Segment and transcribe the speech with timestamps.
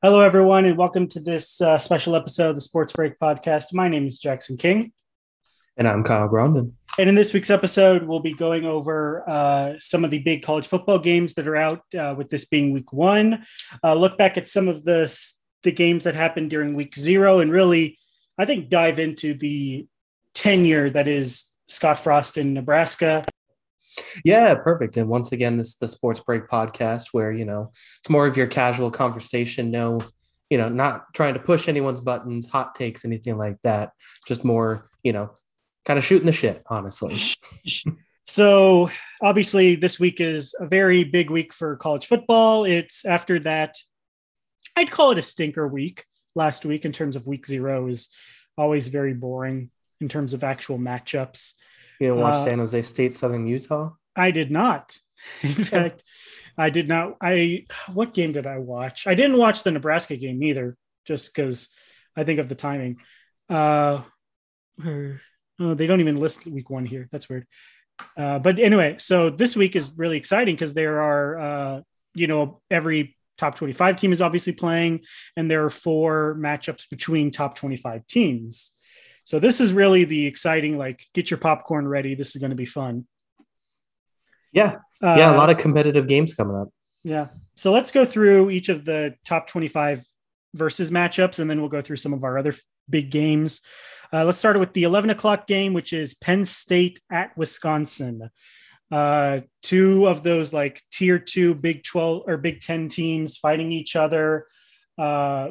[0.00, 3.74] Hello, everyone, and welcome to this uh, special episode of the Sports Break podcast.
[3.74, 4.92] My name is Jackson King.
[5.76, 6.70] And I'm Kyle Grondin.
[7.00, 10.68] And in this week's episode, we'll be going over uh, some of the big college
[10.68, 13.44] football games that are out, uh, with this being week one.
[13.82, 15.12] Uh, look back at some of the,
[15.64, 17.98] the games that happened during week zero, and really,
[18.38, 19.88] I think, dive into the
[20.32, 23.24] tenure that is Scott Frost in Nebraska
[24.24, 24.96] yeah, perfect.
[24.96, 28.36] And once again, this is the Sports Break podcast where, you know, it's more of
[28.36, 29.70] your casual conversation.
[29.70, 30.00] No,
[30.50, 33.92] you know, not trying to push anyone's buttons, hot takes, anything like that.
[34.26, 35.30] Just more, you know,
[35.84, 37.16] kind of shooting the shit, honestly.
[38.24, 38.90] so
[39.22, 42.64] obviously, this week is a very big week for college football.
[42.64, 43.74] It's after that,
[44.76, 46.04] I'd call it a stinker week
[46.34, 48.08] last week in terms of week zero is
[48.56, 51.54] always very boring in terms of actual matchups.
[52.00, 53.90] You didn't watch uh, San Jose State, Southern Utah?
[54.14, 54.96] I did not.
[55.42, 56.04] In fact,
[56.56, 57.16] I did not.
[57.20, 59.06] I what game did I watch?
[59.06, 61.68] I didn't watch the Nebraska game either, just because
[62.16, 62.98] I think of the timing.
[63.48, 64.02] Uh,
[64.84, 67.08] oh, they don't even list week one here.
[67.10, 67.46] That's weird.
[68.16, 71.80] Uh, but anyway, so this week is really exciting because there are, uh,
[72.14, 75.00] you know, every top 25 team is obviously playing,
[75.36, 78.74] and there are four matchups between top 25 teams.
[79.28, 82.14] So this is really the exciting, like, get your popcorn ready.
[82.14, 83.06] This is going to be fun.
[84.54, 84.76] Yeah.
[85.02, 85.34] Uh, yeah.
[85.34, 86.70] A lot of competitive games coming up.
[87.04, 87.26] Yeah.
[87.54, 90.02] So let's go through each of the top 25
[90.54, 92.54] versus matchups, and then we'll go through some of our other
[92.88, 93.60] big games.
[94.10, 98.30] Uh, let's start with the 11 o'clock game, which is Penn State at Wisconsin.
[98.90, 103.94] Uh, two of those like tier two Big 12 or Big 10 teams fighting each
[103.94, 104.46] other.
[104.96, 105.50] Uh,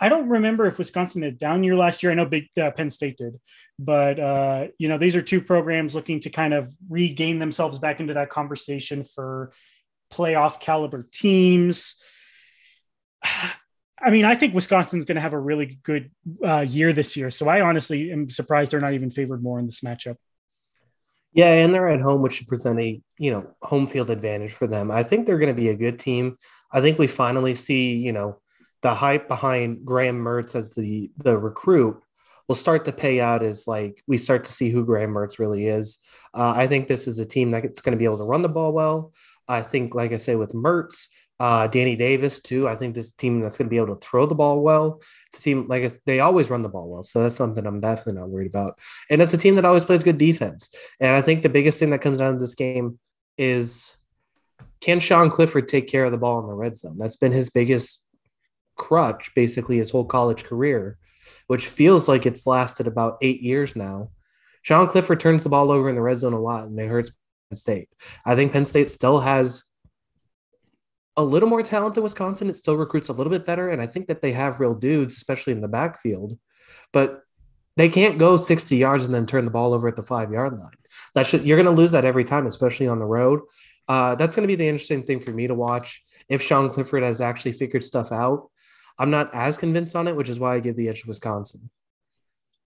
[0.00, 2.12] I don't remember if Wisconsin had down year last year.
[2.12, 3.38] I know Big uh, Penn State did,
[3.78, 8.00] but uh, you know these are two programs looking to kind of regain themselves back
[8.00, 9.52] into that conversation for
[10.12, 11.96] playoff caliber teams.
[14.02, 16.10] I mean, I think Wisconsin's going to have a really good
[16.44, 17.30] uh, year this year.
[17.30, 20.16] So I honestly am surprised they're not even favored more in this matchup.
[21.32, 24.66] Yeah, and they're at home, which should present a you know home field advantage for
[24.66, 24.90] them.
[24.90, 26.36] I think they're going to be a good team.
[26.72, 28.40] I think we finally see you know
[28.84, 31.96] the hype behind Graham Mertz as the the recruit
[32.46, 35.66] will start to pay out as like we start to see who Graham Mertz really
[35.66, 35.96] is.
[36.34, 38.48] Uh, I think this is a team that's going to be able to run the
[38.50, 39.14] ball well.
[39.48, 41.08] I think, like I say, with Mertz,
[41.40, 42.68] uh, Danny Davis too.
[42.68, 45.00] I think this team that's going to be able to throw the ball well.
[45.28, 48.20] It's a team like they always run the ball well, so that's something I'm definitely
[48.20, 48.78] not worried about.
[49.08, 50.68] And it's a team that always plays good defense.
[51.00, 52.98] And I think the biggest thing that comes down to this game
[53.38, 53.96] is
[54.82, 56.98] can Sean Clifford take care of the ball in the red zone?
[56.98, 58.03] That's been his biggest
[58.76, 60.98] crutch basically his whole college career,
[61.46, 64.10] which feels like it's lasted about eight years now.
[64.62, 67.10] Sean Clifford turns the ball over in the red zone a lot, and it hurts
[67.50, 67.88] Penn State.
[68.24, 69.62] I think Penn State still has
[71.16, 72.48] a little more talent than Wisconsin.
[72.48, 75.16] It still recruits a little bit better, and I think that they have real dudes,
[75.16, 76.38] especially in the backfield.
[76.92, 77.22] But
[77.76, 80.58] they can't go 60 yards and then turn the ball over at the five yard
[80.58, 80.70] line.
[81.14, 83.40] That should you're going to lose that every time, especially on the road.
[83.86, 87.02] Uh, that's going to be the interesting thing for me to watch if Sean Clifford
[87.02, 88.48] has actually figured stuff out
[88.98, 91.70] I'm not as convinced on it, which is why I give the edge to Wisconsin.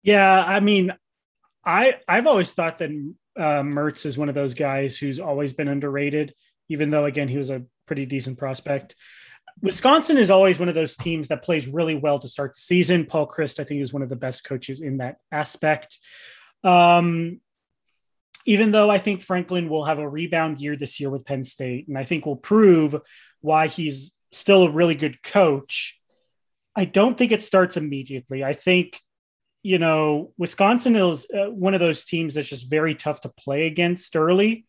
[0.03, 0.93] Yeah, I mean,
[1.65, 2.91] I I've always thought that
[3.37, 6.35] uh, Mertz is one of those guys who's always been underrated,
[6.69, 8.97] even though again he was a pretty decent prospect.
[9.61, 13.07] Wisconsin is always one of those teams that plays really well to start the season.
[13.07, 15.99] Paul Chryst, I think, is one of the best coaches in that aspect.
[16.65, 17.41] Um,
[18.45, 21.87] even though I think Franklin will have a rebound year this year with Penn State,
[21.87, 22.97] and I think will prove
[23.41, 26.01] why he's still a really good coach.
[26.75, 28.43] I don't think it starts immediately.
[28.43, 29.01] I think,
[29.63, 33.67] you know, Wisconsin is uh, one of those teams that's just very tough to play
[33.67, 34.67] against early.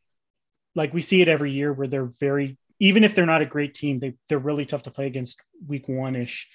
[0.75, 3.74] Like we see it every year where they're very, even if they're not a great
[3.74, 6.50] team, they, they're really tough to play against week one ish.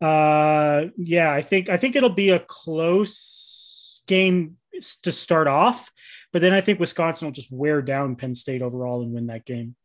[0.00, 4.56] Uh, yeah, I think, I think it'll be a close game
[5.02, 5.90] to start off,
[6.32, 9.46] but then I think Wisconsin will just wear down Penn State overall and win that
[9.46, 9.76] game.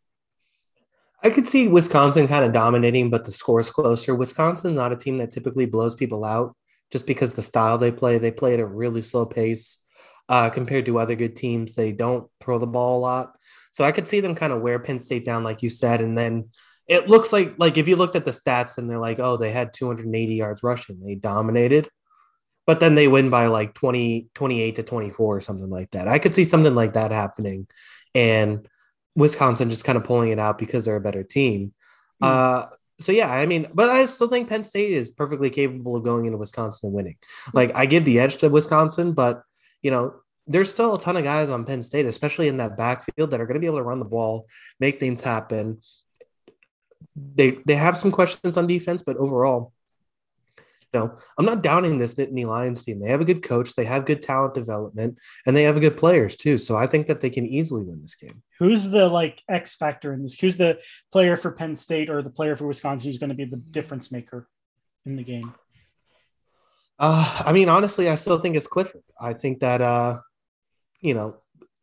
[1.24, 4.14] I could see Wisconsin kind of dominating, but the score's closer.
[4.14, 6.56] Wisconsin's not a team that typically blows people out
[6.92, 8.18] just because the style they play.
[8.18, 9.80] They play at a really slow pace
[10.30, 11.76] uh, compared to other good teams.
[11.76, 13.36] They don't throw the ball a lot.
[13.72, 16.02] So I could see them kind of wear Penn State down, like you said.
[16.02, 16.50] And then
[16.88, 19.52] it looks like, like if you looked at the stats and they're like, oh, they
[19.52, 21.90] had 280 yards rushing, they dominated.
[22.66, 26.08] But then they win by like 20, 28 to 24 or something like that.
[26.08, 27.68] I could see something like that happening.
[28.14, 28.68] And
[29.18, 31.74] Wisconsin just kind of pulling it out because they're a better team.
[32.24, 32.28] Mm.
[32.28, 32.68] Uh,
[33.00, 36.26] so yeah, I mean, but I still think Penn State is perfectly capable of going
[36.26, 37.18] into Wisconsin and winning.
[37.54, 39.44] Like I give the edge to Wisconsin, but
[39.82, 40.16] you know,
[40.46, 43.46] there's still a ton of guys on Penn State, especially in that backfield, that are
[43.46, 44.48] going to be able to run the ball,
[44.80, 45.82] make things happen.
[47.16, 49.74] they they have some questions on defense, but overall,
[50.94, 53.00] you know, I'm not downing this Nittany Lions team.
[53.00, 56.36] They have a good coach, they have good talent development, and they have good players
[56.36, 56.58] too.
[56.58, 58.42] So I think that they can easily win this game.
[58.60, 60.40] Who's the like X factor in this?
[60.40, 60.80] Who's the
[61.12, 64.12] player for Penn State or the player for Wisconsin who's going to be the difference
[64.12, 64.48] maker
[65.06, 65.54] in the game?
[67.00, 69.04] Uh, I mean, honestly, I still think it's Clifford.
[69.20, 70.20] I think that uh,
[71.02, 71.38] you know,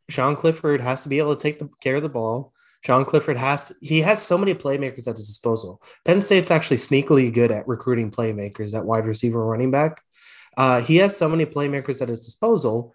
[0.09, 2.53] Sean Clifford has to be able to take the care of the ball.
[2.85, 5.81] Sean Clifford has to, he has so many playmakers at his disposal.
[6.05, 10.03] Penn State's actually sneakily good at recruiting playmakers at wide receiver running back.
[10.56, 12.94] Uh, he has so many playmakers at his disposal,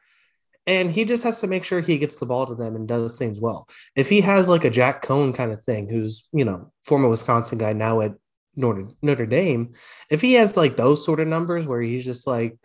[0.69, 3.17] and he just has to make sure he gets the ball to them and does
[3.17, 3.67] things well.
[3.95, 7.57] If he has like a Jack Coan kind of thing, who's you know former Wisconsin
[7.57, 8.13] guy now at
[8.55, 9.73] Notre, Notre Dame,
[10.11, 12.57] if he has like those sort of numbers where he's just like,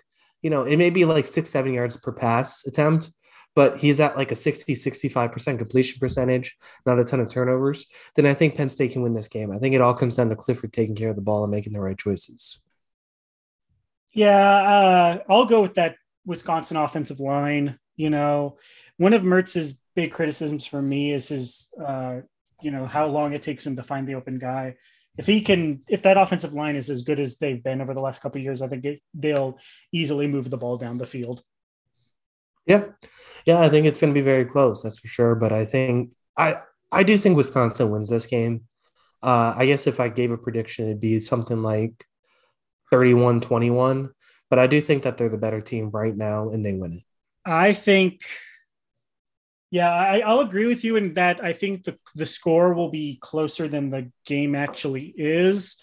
[0.43, 3.11] you know, it may be like six, seven yards per pass attempt,
[3.55, 7.87] but he's at like a 60, 65% completion percentage, not a ton of turnovers,
[8.17, 9.51] then I think Penn State can win this game.
[9.51, 11.73] I think it all comes down to Clifford taking care of the ball and making
[11.73, 12.61] the right choices.
[14.13, 15.97] Yeah, uh, I'll go with that
[16.27, 17.79] Wisconsin offensive line.
[17.97, 18.59] You know,
[18.97, 22.21] one of Mertz's big criticisms for me is his, uh,
[22.61, 24.77] you know, how long it takes him to find the open guy.
[25.17, 28.01] If he can, if that offensive line is as good as they've been over the
[28.01, 29.59] last couple years, I think it, they'll
[29.93, 31.43] easily move the ball down the field.
[32.67, 32.87] Yeah,
[33.45, 34.83] yeah, I think it's going to be very close.
[34.83, 35.35] That's for sure.
[35.35, 36.61] But I think I
[36.91, 38.63] I do think Wisconsin wins this game.
[39.23, 42.05] Uh, I guess if I gave a prediction, it'd be something like
[42.91, 44.11] 31 21.
[44.51, 47.03] But I do think that they're the better team right now and they win it.
[47.45, 48.23] I think,
[49.71, 53.19] yeah, I, will agree with you in that I think the, the score will be
[53.21, 55.77] closer than the game actually is.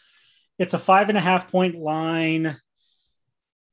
[0.57, 2.57] It's a five and a half point line.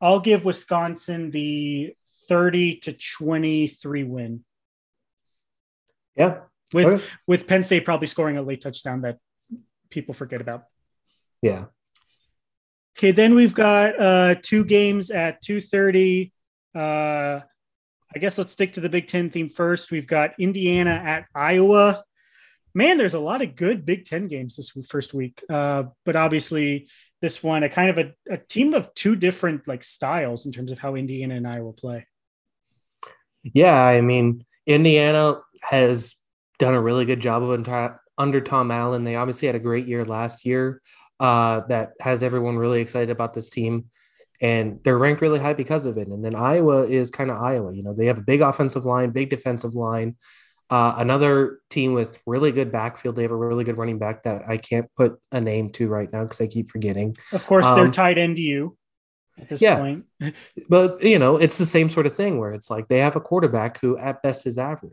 [0.01, 1.95] I'll give Wisconsin the
[2.29, 4.45] 30 to 23 win.
[6.17, 6.41] Yeah.
[6.73, 7.05] With okay.
[7.27, 9.19] with Penn State probably scoring a late touchdown that
[9.91, 10.65] people forget about.
[11.41, 11.67] Yeah.
[12.97, 16.33] Okay, then we've got uh two games at 2:30.
[16.75, 17.41] Uh
[18.19, 19.93] I guess let's stick to the Big 10 theme first.
[19.93, 22.03] We've got Indiana at Iowa.
[22.75, 25.41] Man, there's a lot of good Big 10 games this first week.
[25.49, 26.89] Uh but obviously
[27.23, 30.73] this one a kind of a, a team of two different like styles in terms
[30.73, 32.09] of how Indiana and Iowa play.
[33.45, 36.17] Yeah, I mean, Indiana has
[36.59, 39.05] done a really good job of under Tom Allen.
[39.05, 40.83] They obviously had a great year last year
[41.21, 43.91] uh, that has everyone really excited about this team.
[44.41, 46.09] And they're ranked really high because of it.
[46.09, 47.75] And then Iowa is kind of Iowa.
[47.75, 50.17] You know, they have a big offensive line, big defensive line.
[50.71, 53.17] Uh, another team with really good backfield.
[53.17, 56.13] They have a really good running back that I can't put a name to right
[56.13, 57.17] now because I keep forgetting.
[57.33, 58.77] Of course, um, they're tied into you
[59.41, 59.77] at this yeah.
[59.77, 60.05] point.
[60.69, 63.21] but you know, it's the same sort of thing where it's like they have a
[63.21, 64.93] quarterback who at best is average.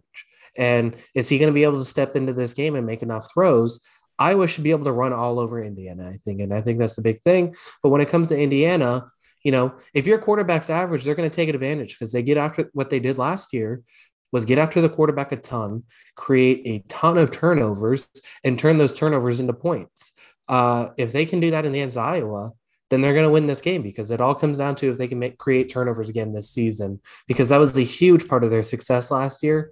[0.57, 3.29] And is he going to be able to step into this game and make enough
[3.33, 3.81] throws?
[4.17, 6.39] Iowa should be able to run all over Indiana, I think.
[6.39, 7.53] And I think that's the big thing.
[7.83, 9.11] But when it comes to Indiana,
[9.45, 12.67] you know, if your quarterback's average, they're going to take advantage because they get after
[12.73, 13.83] what they did last year
[14.31, 15.83] was get after the quarterback a ton,
[16.15, 18.09] create a ton of turnovers,
[18.43, 20.13] and turn those turnovers into points.
[20.49, 22.53] Uh, if they can do that in the of Iowa,
[22.89, 25.07] then they're going to win this game because it all comes down to if they
[25.07, 28.63] can make create turnovers again this season because that was a huge part of their
[28.63, 29.71] success last year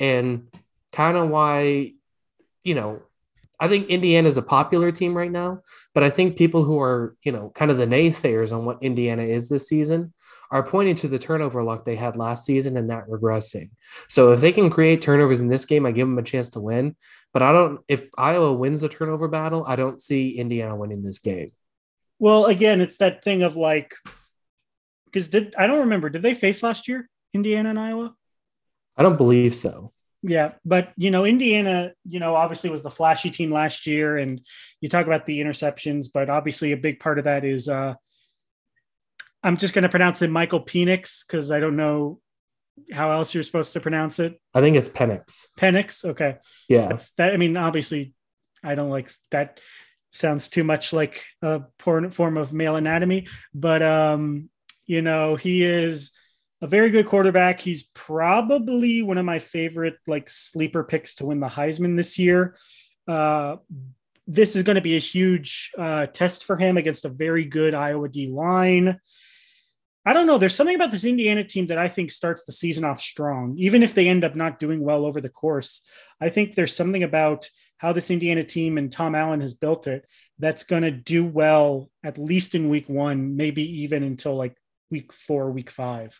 [0.00, 0.48] and
[0.92, 1.92] kind of why
[2.62, 3.02] you know
[3.60, 5.60] I think Indiana is a popular team right now,
[5.94, 9.22] but I think people who are, you know, kind of the naysayers on what Indiana
[9.22, 10.12] is this season
[10.50, 13.70] are pointing to the turnover luck they had last season and that regressing.
[14.08, 16.60] So if they can create turnovers in this game, I give them a chance to
[16.60, 16.96] win.
[17.32, 21.18] But I don't, if Iowa wins the turnover battle, I don't see Indiana winning this
[21.18, 21.52] game.
[22.18, 23.94] Well, again, it's that thing of like,
[25.06, 28.14] because did I don't remember, did they face last year, Indiana and Iowa?
[28.96, 29.92] I don't believe so.
[30.26, 34.40] Yeah, but you know, Indiana, you know, obviously was the flashy team last year, and
[34.80, 37.94] you talk about the interceptions, but obviously a big part of that is uh
[39.42, 42.18] I'm just going to pronounce it Michael Penix because I don't know
[42.90, 44.40] how else you're supposed to pronounce it.
[44.54, 45.44] I think it's Penix.
[45.58, 46.36] Penix, okay.
[46.70, 47.34] Yeah, That's that.
[47.34, 48.14] I mean, obviously,
[48.62, 49.60] I don't like that
[50.10, 54.48] sounds too much like a porn form of male anatomy, but um,
[54.86, 56.12] you know, he is
[56.64, 57.60] a very good quarterback.
[57.60, 62.56] He's probably one of my favorite like sleeper picks to win the Heisman this year.
[63.06, 63.56] Uh,
[64.26, 67.74] this is going to be a huge uh, test for him against a very good
[67.74, 68.98] Iowa D line.
[70.06, 70.38] I don't know.
[70.38, 73.82] There's something about this Indiana team that I think starts the season off strong, even
[73.82, 75.82] if they end up not doing well over the course.
[76.18, 80.06] I think there's something about how this Indiana team and Tom Allen has built it
[80.38, 84.56] that's going to do well at least in week one, maybe even until like
[84.90, 86.18] week four, week five.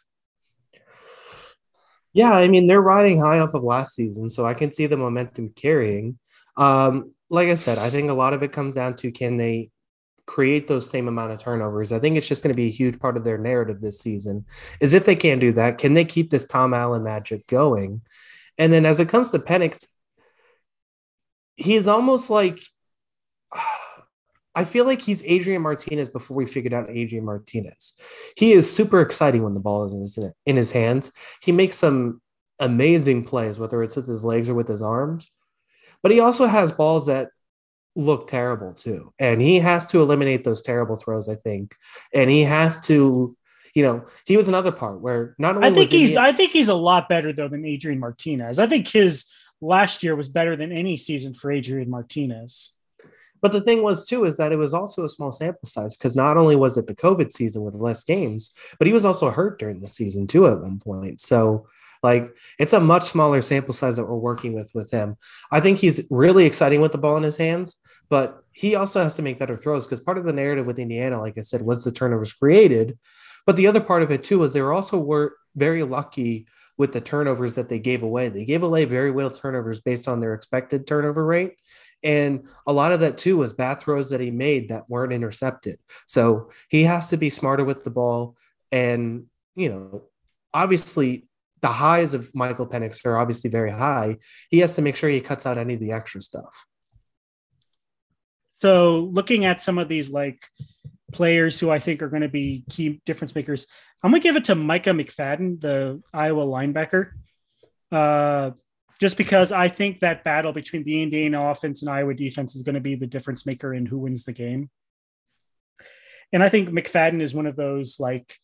[2.14, 4.96] Yeah, I mean they're riding high off of last season, so I can see the
[4.96, 6.18] momentum carrying.
[6.56, 9.70] Um, like I said, I think a lot of it comes down to can they
[10.26, 11.92] create those same amount of turnovers.
[11.92, 14.46] I think it's just going to be a huge part of their narrative this season.
[14.80, 18.02] Is if they can do that, can they keep this Tom Allen magic going?
[18.58, 19.86] And then as it comes to Penix,
[21.56, 22.60] he's almost like
[24.54, 27.94] I feel like he's Adrian Martinez before we figured out Adrian Martinez.
[28.36, 31.12] He is super exciting when the ball is in his, in his hands.
[31.42, 32.20] He makes some
[32.58, 35.26] amazing plays, whether it's with his legs or with his arms.
[36.02, 37.30] But he also has balls that
[37.96, 39.12] look terrible too.
[39.18, 41.74] And he has to eliminate those terrible throws, I think.
[42.12, 43.36] And he has to,
[43.74, 46.68] you know, he was another part where not only I think he's I think he's
[46.68, 48.58] a lot better though than Adrian Martinez.
[48.58, 49.26] I think his
[49.60, 52.73] last year was better than any season for Adrian Martinez.
[53.44, 56.16] But the thing was too is that it was also a small sample size because
[56.16, 59.58] not only was it the COVID season with less games, but he was also hurt
[59.58, 61.20] during the season too at one point.
[61.20, 61.68] So
[62.02, 65.16] like it's a much smaller sample size that we're working with with him.
[65.52, 67.76] I think he's really exciting with the ball in his hands,
[68.08, 71.20] but he also has to make better throws because part of the narrative with Indiana,
[71.20, 72.98] like I said, was the turnovers created.
[73.44, 76.46] But the other part of it too was they were also were very lucky
[76.76, 78.28] with the turnovers that they gave away.
[78.28, 81.56] They gave away very well turnovers based on their expected turnover rate.
[82.04, 85.78] And a lot of that too was bad throws that he made that weren't intercepted.
[86.06, 88.36] So he has to be smarter with the ball.
[88.70, 89.24] And,
[89.56, 90.02] you know,
[90.52, 91.26] obviously
[91.62, 94.18] the highs of Michael Penix are obviously very high.
[94.50, 96.66] He has to make sure he cuts out any of the extra stuff.
[98.52, 100.44] So looking at some of these like
[101.12, 103.66] players who I think are going to be key difference makers,
[104.02, 107.12] I'm going to give it to Micah McFadden, the Iowa linebacker.
[107.90, 108.50] Uh,
[109.00, 112.74] just because I think that battle between the Indiana offense and Iowa defense is going
[112.74, 114.70] to be the difference maker in who wins the game.
[116.32, 118.36] And I think McFadden is one of those like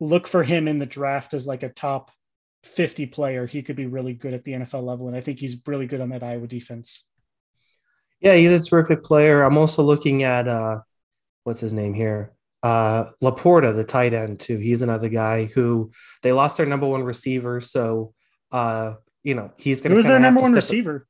[0.00, 2.10] look for him in the draft as like a top
[2.64, 3.46] 50 player.
[3.46, 5.08] He could be really good at the NFL level.
[5.08, 7.04] And I think he's really good on that Iowa defense.
[8.20, 9.42] Yeah, he's a terrific player.
[9.42, 10.80] I'm also looking at uh
[11.44, 12.32] what's his name here?
[12.62, 14.58] Uh LaPorta, the tight end, too.
[14.58, 17.60] He's another guy who they lost their number one receiver.
[17.60, 18.14] So
[18.50, 18.94] uh
[19.28, 19.94] you know, he's going to.
[19.94, 21.06] Who was their number one receiver?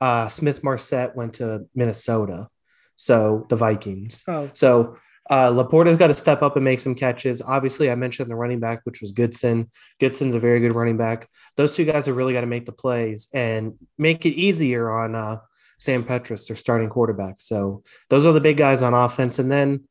[0.00, 2.48] Uh, Smith-Marsette went to Minnesota,
[2.96, 4.24] so the Vikings.
[4.26, 4.50] Oh.
[4.52, 4.96] So
[5.30, 7.40] uh, LaPorta's got to step up and make some catches.
[7.40, 9.70] Obviously, I mentioned the running back, which was Goodson.
[10.00, 11.28] Goodson's a very good running back.
[11.56, 15.14] Those two guys have really got to make the plays and make it easier on
[15.14, 15.38] uh,
[15.78, 17.36] Sam Petras, their starting quarterback.
[17.38, 19.38] So those are the big guys on offense.
[19.38, 19.84] And then,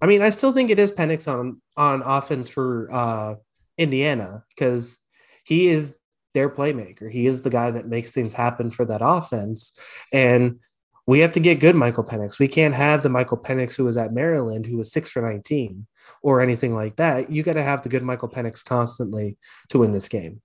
[0.00, 3.34] I mean, I still think it is Penix on on offense for uh,
[3.76, 4.98] Indiana because
[5.44, 5.98] he is
[6.34, 7.10] their playmaker.
[7.10, 9.72] He is the guy that makes things happen for that offense.
[10.12, 10.60] And
[11.06, 12.38] we have to get good Michael Penix.
[12.38, 15.86] We can't have the Michael Penix who was at Maryland, who was six for 19
[16.22, 17.30] or anything like that.
[17.30, 19.36] You got to have the good Michael Penix constantly
[19.70, 20.40] to win this game.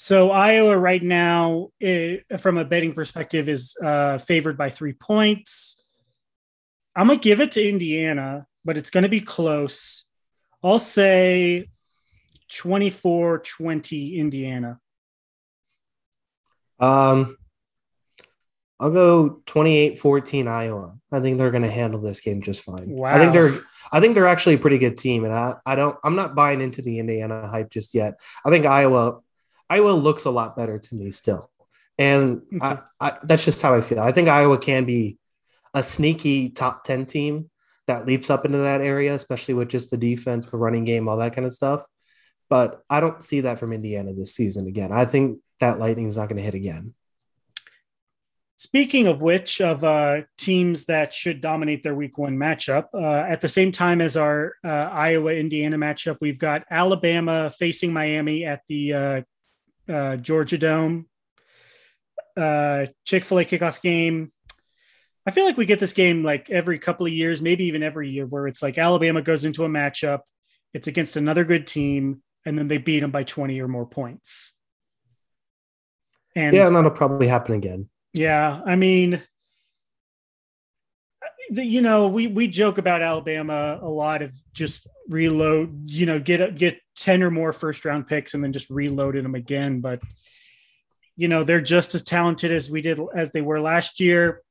[0.00, 5.82] So Iowa right now, it, from a betting perspective, is uh, favored by three points.
[6.94, 10.04] I'm gonna give it to Indiana, but it's gonna be close.
[10.62, 11.68] I'll say
[12.48, 14.80] 24 20 Indiana?
[16.80, 17.36] Um,
[18.80, 20.94] I'll go 28 14 Iowa.
[21.10, 22.90] I think they're going to handle this game just fine.
[22.90, 23.12] Wow.
[23.12, 23.58] I think they're
[23.90, 26.60] I think they're actually a pretty good team and I, I don't I'm not buying
[26.60, 28.20] into the Indiana hype just yet.
[28.44, 29.20] I think Iowa
[29.68, 31.50] Iowa looks a lot better to me still.
[31.98, 32.58] And okay.
[32.62, 34.00] I, I, that's just how I feel.
[34.00, 35.18] I think Iowa can be
[35.74, 37.50] a sneaky top 10 team
[37.88, 41.16] that leaps up into that area, especially with just the defense, the running game, all
[41.16, 41.84] that kind of stuff.
[42.48, 44.92] But I don't see that from Indiana this season again.
[44.92, 46.94] I think that lightning is not going to hit again.
[48.56, 53.40] Speaking of which, of uh, teams that should dominate their week one matchup, uh, at
[53.40, 58.62] the same time as our uh, Iowa Indiana matchup, we've got Alabama facing Miami at
[58.66, 59.22] the uh,
[59.88, 61.06] uh, Georgia Dome.
[62.36, 64.32] Uh, Chick fil A kickoff game.
[65.24, 68.10] I feel like we get this game like every couple of years, maybe even every
[68.10, 70.20] year, where it's like Alabama goes into a matchup,
[70.74, 74.52] it's against another good team and then they beat them by 20 or more points.
[76.34, 77.90] And yeah, and that'll probably happen again.
[78.14, 78.62] Yeah.
[78.64, 79.20] I mean,
[81.50, 86.18] the, you know, we, we joke about Alabama a lot of just reload, you know,
[86.18, 89.80] get, get 10 or more first round picks and then just reloaded them again.
[89.80, 90.00] But,
[91.14, 94.42] you know, they're just as talented as we did, as they were last year.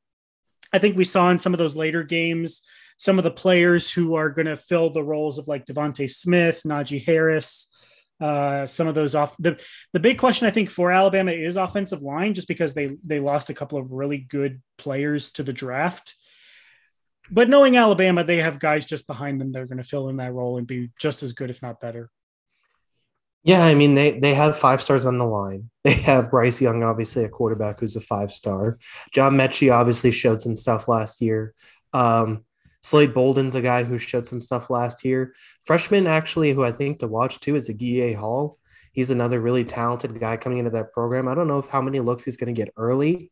[0.72, 2.64] I think we saw in some of those later games,
[2.98, 6.62] some of the players who are going to fill the roles of like DeVonta Smith,
[6.64, 7.72] Najee Harris,
[8.20, 9.62] uh, some of those off the
[9.94, 13.50] the big question I think for Alabama is offensive line, just because they they lost
[13.50, 16.16] a couple of really good players to the draft.
[17.30, 20.18] But knowing Alabama, they have guys just behind them that are going to fill in
[20.18, 22.10] that role and be just as good, if not better.
[23.44, 25.70] Yeah, I mean they they have five stars on the line.
[25.84, 28.78] They have Bryce Young, obviously a quarterback who's a five star.
[29.14, 31.54] John Metchie obviously showed some stuff last year.
[31.94, 32.44] Um,
[32.84, 35.34] Slade Bolden's a guy who showed some stuff last year.
[35.66, 38.58] Freshman, actually, who I think to watch too is Agiye Hall.
[38.92, 41.28] He's another really talented guy coming into that program.
[41.28, 43.32] I don't know if how many looks he's going to get early,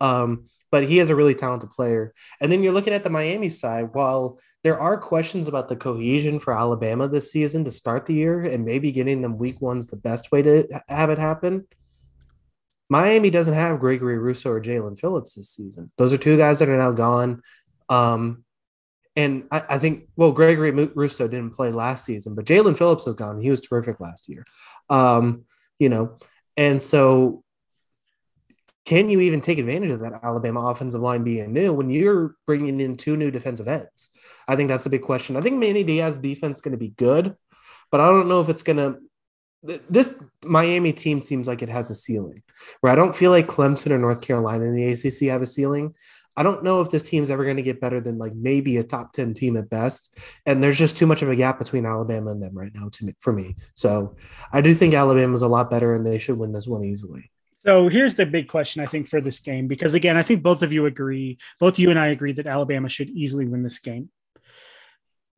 [0.00, 2.14] um, but he is a really talented player.
[2.40, 3.90] And then you're looking at the Miami side.
[3.92, 8.42] While there are questions about the cohesion for Alabama this season to start the year,
[8.42, 11.66] and maybe getting them week one's the best way to have it happen.
[12.90, 15.92] Miami doesn't have Gregory Rousseau or Jaelan Phillips this season.
[15.96, 17.40] Those are two guys that are now gone.
[17.88, 18.44] Um,
[19.16, 23.14] and I, I, think, well, Gregory Rousseau didn't play last season, but Jaelan Phillips is
[23.14, 23.40] gone.
[23.40, 24.44] He was terrific last year.
[24.88, 25.44] Um,
[25.78, 26.18] you know,
[26.56, 27.42] and so
[28.86, 32.80] can you even take advantage of that Alabama offensive line being new when you're bringing
[32.80, 34.08] in two new defensive ends?
[34.48, 35.36] I think that's a big question.
[35.36, 37.36] I think Manny Diaz defense is going to be good,
[37.90, 38.98] but I don't know if it's going to.
[39.90, 42.42] This Miami team seems like it has a ceiling
[42.80, 45.94] where I don't feel like Clemson or North Carolina in the ACC have a ceiling.
[46.40, 48.82] I don't know if this team's ever going to get better than like maybe a
[48.82, 50.16] top 10 team at best.
[50.46, 53.04] And there's just too much of a gap between Alabama and them right now to
[53.04, 53.56] me, for me.
[53.74, 54.16] So
[54.50, 57.30] I do think Alabama's a lot better and they should win this one easily.
[57.56, 60.62] So here's the big question I think for this game because again I think both
[60.62, 64.08] of you agree, both you and I agree that Alabama should easily win this game.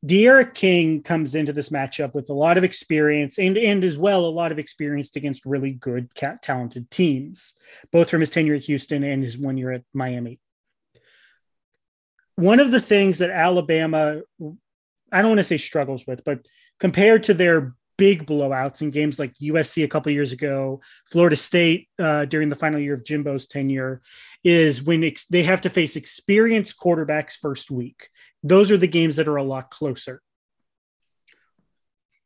[0.07, 4.25] D'Eriq King comes into this matchup with a lot of experience and and as well
[4.25, 6.11] a lot of experience against really good
[6.43, 7.55] talented teams,
[7.91, 10.39] both from his tenure at Houston and his one year at Miami.
[12.37, 14.23] One of the things that Alabama,
[15.13, 16.47] I don't want to say struggles with, but
[16.81, 21.89] compared to their big blowouts in games like USC a couple years ago, Florida State
[21.99, 24.01] uh, during the final year of Jimbo's tenure,
[24.43, 28.09] is when ex- they have to face experienced quarterbacks first week.
[28.43, 30.21] Those are the games that are a lot closer.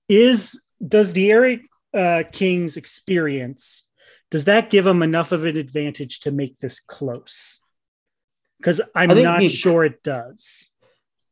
[0.09, 3.87] Is does D'Eriq uh, King's experience
[4.31, 7.61] does that give him enough of an advantage to make this close?
[8.59, 10.71] Because I'm not he, sure it does.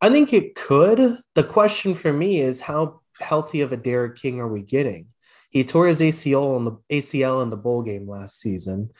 [0.00, 1.18] I think it could.
[1.34, 5.06] The question for me is how healthy of a D'Eriq King are we getting?
[5.50, 8.90] He tore his ACL in the ACL in the bowl game last season.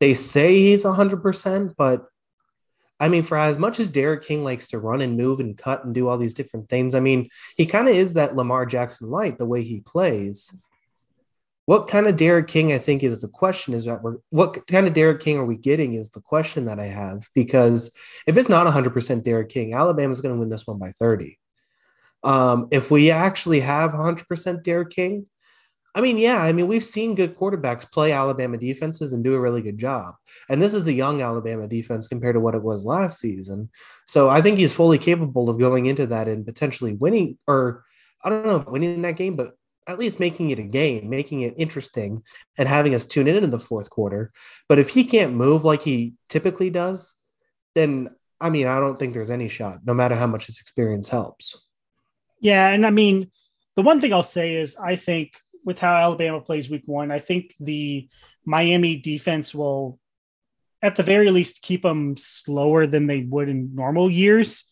[0.00, 2.06] They say he's 100%, but
[3.00, 5.84] I mean, for as much as D'Eriq King likes to run and move and cut
[5.84, 9.10] and do all these different things, I mean, he kind of is that Lamar Jackson
[9.10, 10.52] light the way he plays.
[11.68, 14.86] What kind of D'Eriq King, I think, is the question is that we're what kind
[14.86, 17.90] of D'Eriq King are we getting is the question that I have because
[18.26, 21.38] if it's not 100% D'Eriq King, Alabama's going to win this one by 30.
[22.24, 25.26] Um, if we actually have 100% D'Eriq King,
[25.94, 29.40] I mean, yeah, I mean, we've seen good quarterbacks play Alabama defenses and do a
[29.40, 30.14] really good job.
[30.48, 33.68] And this is a young Alabama defense compared to what it was last season.
[34.06, 37.84] So I think he's fully capable of going into that and potentially winning, or
[38.24, 39.50] I don't know, winning that game, but
[39.88, 42.22] at least making it a game, making it interesting,
[42.58, 44.30] and having us tune in in the fourth quarter.
[44.68, 47.14] But if he can't move like he typically does,
[47.74, 51.08] then I mean, I don't think there's any shot, no matter how much his experience
[51.08, 51.56] helps.
[52.40, 53.32] Yeah, and I mean,
[53.74, 55.32] the one thing I'll say is I think
[55.64, 58.08] with how Alabama plays week one, I think the
[58.44, 59.98] Miami defense will,
[60.82, 64.64] at the very least, keep them slower than they would in normal years.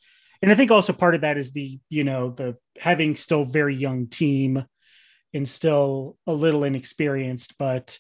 [0.43, 3.75] And I think also part of that is the, you know, the having still very
[3.75, 4.65] young team
[5.37, 7.59] and still a little inexperienced.
[7.59, 7.99] But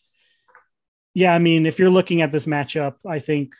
[1.14, 3.53] yeah, I mean, if you're looking at this matchup, I think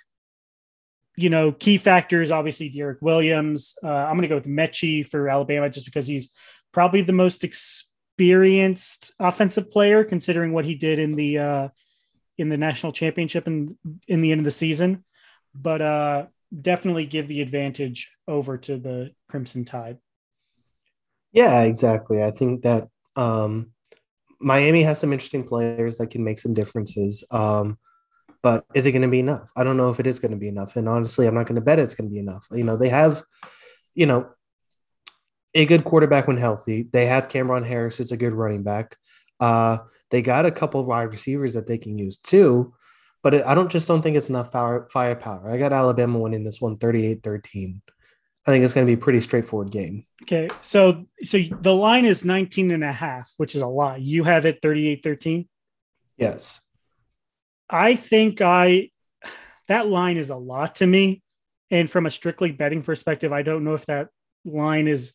[1.16, 3.74] you know, key factors obviously Derek Williams.
[3.82, 6.32] Uh, I'm going to go with Metchie for Alabama just because he's
[6.72, 11.68] probably the most experienced offensive player, considering what he did in the uh,
[12.36, 15.04] in the national championship and in, in the end of the season.
[15.54, 16.26] But uh,
[16.60, 19.96] definitely give the advantage over to the Crimson Tide.
[21.32, 22.22] Yeah, exactly.
[22.22, 23.72] I think that um,
[24.40, 27.24] Miami has some interesting players that can make some differences.
[27.31, 27.79] Um,
[28.42, 29.50] but is it going to be enough?
[29.57, 30.76] I don't know if it is going to be enough.
[30.76, 32.46] And honestly, I'm not going to bet it's going to be enough.
[32.52, 33.22] You know, they have,
[33.94, 34.29] you know,
[35.55, 36.88] a good quarterback when healthy.
[36.92, 38.96] They have Cameron Harris, who's a good running back.
[39.40, 39.79] Uh,
[40.11, 42.74] they got a couple wide receivers that they can use too,
[43.22, 45.50] but it, I don't just don't think it's enough fire, firepower.
[45.50, 47.83] I got Alabama winning this one 38 13.
[48.46, 50.06] I think it's going to be a pretty straightforward game.
[50.22, 50.48] Okay.
[50.61, 54.00] So, so the line is 19 and a half, which is a lot.
[54.00, 55.48] You have it 38 13?
[56.16, 56.61] Yes.
[57.68, 58.90] I think I
[59.68, 61.22] that line is a lot to me.
[61.70, 64.09] And from a strictly betting perspective, I don't know if that
[64.44, 65.14] line is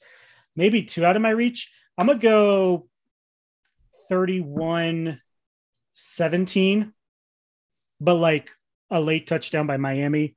[0.55, 1.71] maybe too out of my reach.
[1.97, 2.89] I'm gonna go
[4.09, 5.21] 31
[5.93, 6.93] 17,
[8.01, 8.49] but like
[8.89, 10.35] a late touchdown by Miami.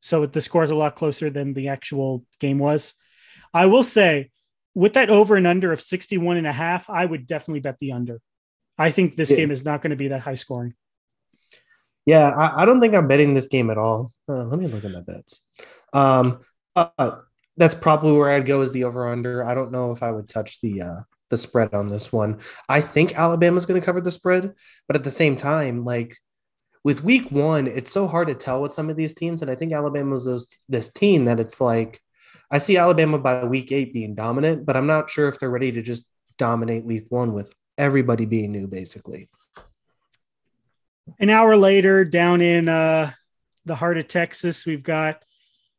[0.00, 2.94] So the score is a lot closer than the actual game was.
[3.52, 4.30] I will say,
[4.74, 7.92] with that over and under of 61 and a half, I would definitely bet the
[7.92, 8.20] under.
[8.78, 9.38] I think this yeah.
[9.38, 10.74] game is not going to be that high scoring.
[12.06, 14.10] Yeah, I, I, don't think I'm betting this game at all.
[14.28, 15.44] Uh, let me look at my bets.
[15.92, 16.40] Um,
[16.74, 17.18] uh,
[17.56, 19.44] that's probably where I'd go as the over under.
[19.44, 22.40] I don't know if I would touch the uh, the spread on this one.
[22.68, 24.54] I think Alabama's going to cover the spread,
[24.86, 26.16] but at the same time, like
[26.82, 29.42] with week one, it's so hard to tell with some of these teams.
[29.42, 32.00] And I think Alabama's those, this team that it's like,
[32.50, 35.72] I see Alabama by week eight being dominant, but I'm not sure if they're ready
[35.72, 36.04] to just
[36.38, 39.28] dominate week one with everybody being new, basically.
[41.18, 43.12] An hour later, down in uh,
[43.66, 45.22] the heart of Texas, we've got,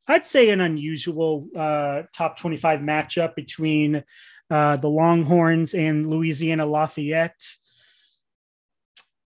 [0.07, 4.03] I'd say, an unusual uh, top 25 matchup between
[4.49, 7.41] uh, the Longhorns and Louisiana Lafayette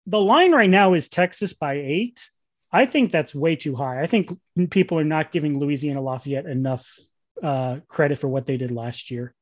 [0.06, 2.30] the line right now is Texas by eight.
[2.70, 4.02] I think that's way too high.
[4.02, 4.36] I think
[4.70, 6.90] people are not giving Louisiana Lafayette enough
[7.42, 9.34] uh, credit for what they did last year.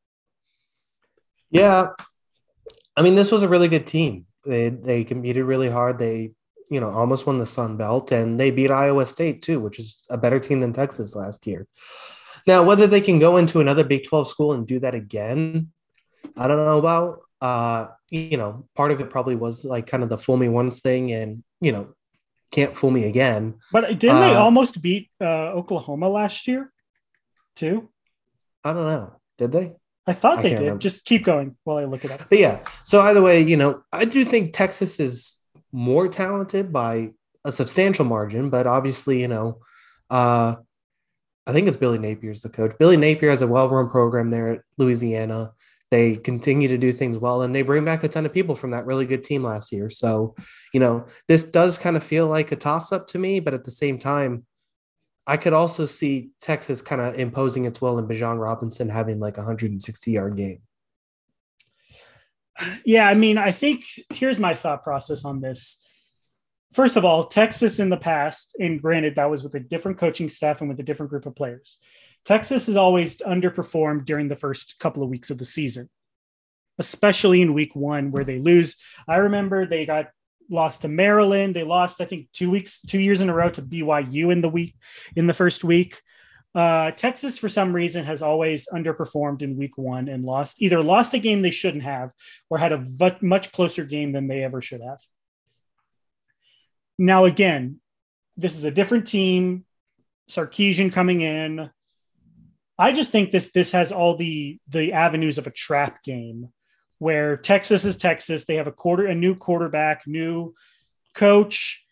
[1.51, 1.89] Yeah,
[2.97, 4.27] I mean, this was a really good team.
[4.45, 5.99] They they competed really hard.
[5.99, 6.33] They
[6.71, 10.03] you know almost won the Sun Belt, and they beat Iowa State too, which is
[10.11, 11.67] a better team than Texas last year.
[12.47, 15.73] Now, whether they can go into another Big Twelve school and do that again,
[16.37, 20.11] I don't know about uh, you know, part of it probably was like kind of
[20.11, 21.95] the fool me once thing and, you know,
[22.51, 23.55] can't fool me again.
[23.73, 26.71] But didn't uh, they almost beat uh, Oklahoma last year
[27.57, 27.89] too?
[28.63, 29.17] I don't know.
[29.39, 29.73] Did they?
[30.07, 30.61] I thought I they did.
[30.61, 30.79] Remember.
[30.79, 32.29] Just keep going while I look it up.
[32.29, 32.61] But yeah.
[32.85, 35.39] So either way, you know, I do think Texas is
[35.73, 37.13] more talented by
[37.47, 39.61] a substantial margin, but obviously, you know,
[40.11, 40.57] uh,
[41.47, 42.77] I think it's Billy Napier's the coach.
[42.79, 45.53] Billy Napier has a well-run program there at Louisiana.
[45.93, 48.71] They continue to do things well and they bring back a ton of people from
[48.71, 49.91] that really good team last year.
[49.91, 50.35] So,
[50.73, 53.65] you know, this does kind of feel like a toss up to me, but at
[53.65, 54.47] the same time,
[55.27, 59.37] I could also see Texas kind of imposing its will and Bijan Robinson having like
[59.37, 60.63] a 160 yard game.
[62.87, 65.87] Yeah, I mean, I think here's my thought process on this.
[66.73, 70.31] First of all, Texas in the past, and granted, that was with a different coaching
[70.31, 71.77] staff and with a different group of players.
[72.25, 75.89] Texas has always underperformed during the first couple of weeks of the season,
[76.79, 78.77] especially in week one where they lose.
[79.09, 80.11] I remember they got
[80.49, 81.57] lost to Maryland.
[81.57, 84.49] They lost, I think, two weeks, two years in a row to BYU in the
[84.49, 84.77] week
[85.17, 86.01] in the first week.
[86.55, 91.15] Uh, Texas, for some reason, has always underperformed in week one and lost either lost
[91.15, 92.13] a game they shouldn't have
[92.51, 95.01] or had a v- much closer game than they ever should have.
[96.99, 97.81] Now, again,
[98.37, 99.65] this is a different team.
[100.31, 101.71] Sarkisian coming in.
[102.83, 106.49] I just think this this has all the the avenues of a trap game
[106.99, 108.45] where Texas is Texas.
[108.45, 110.53] They have a quarter a new quarterback, new
[111.15, 111.85] coach.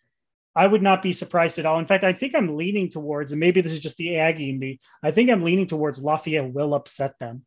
[0.57, 1.79] I would not be surprised at all.
[1.79, 4.59] In fact, I think I'm leaning towards, and maybe this is just the Aggie in
[4.59, 4.81] me.
[5.01, 7.45] I think I'm leaning towards Lafayette will upset them.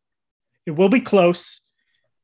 [0.64, 1.60] It will be close,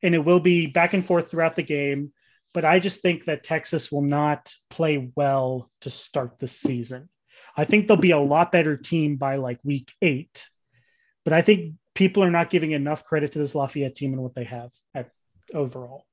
[0.02, 2.14] and it will be back and forth throughout the game.
[2.54, 7.10] But I just think that Texas will not play well to start the season.
[7.54, 10.48] I think they'll be a lot better team by like week eight
[11.24, 14.34] but I think people are not giving enough credit to this Lafayette team and what
[14.34, 15.10] they have at
[15.54, 16.06] overall.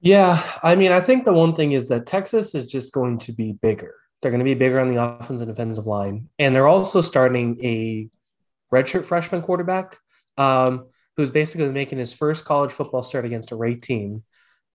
[0.00, 3.32] Yeah, I mean, I think the one thing is that Texas is just going to
[3.32, 3.94] be bigger.
[4.20, 7.58] They're going to be bigger on the offensive and defensive line, and they're also starting
[7.62, 8.08] a
[8.72, 9.96] redshirt freshman quarterback
[10.36, 10.86] um,
[11.16, 14.22] who's basically making his first college football start against a ranked team,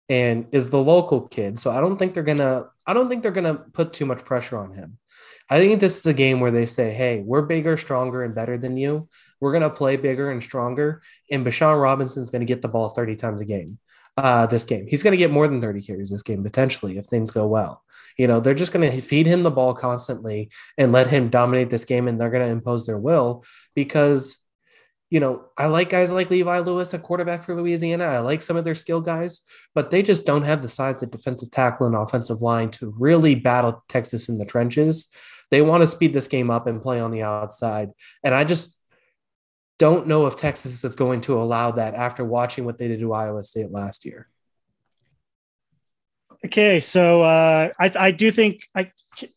[0.09, 1.57] and is the local kid.
[1.57, 2.65] So I don't think they're gonna.
[2.85, 4.97] I don't think they're gonna put too much pressure on him.
[5.49, 8.57] I think this is a game where they say, hey, we're bigger, stronger, and better
[8.57, 9.07] than you.
[9.39, 11.01] We're going to play bigger and stronger.
[11.29, 13.77] And Bijan Robinson's going to get the ball 30 times a game
[14.17, 14.87] uh, this game.
[14.87, 17.83] He's going to get more than 30 carries this game, potentially, if things go well.
[18.17, 21.69] You know, they're just going to feed him the ball constantly and let him dominate
[21.69, 23.43] this game, and they're going to impose their will
[23.75, 24.37] because
[25.09, 28.05] you know, I like guys like Levi Lewis, a quarterback for Louisiana.
[28.05, 29.41] I like some of their skill guys,
[29.75, 33.35] but they just don't have the size of defensive tackle and offensive line to really
[33.35, 35.11] battle Texas in the trenches.
[35.51, 37.91] They want to speed this game up and play on the outside.
[38.23, 38.77] And I just
[39.79, 43.13] don't know if Texas is going to allow that after watching what they did to
[43.13, 44.27] Iowa State last year.
[46.45, 48.91] Okay, so uh, I, I do think I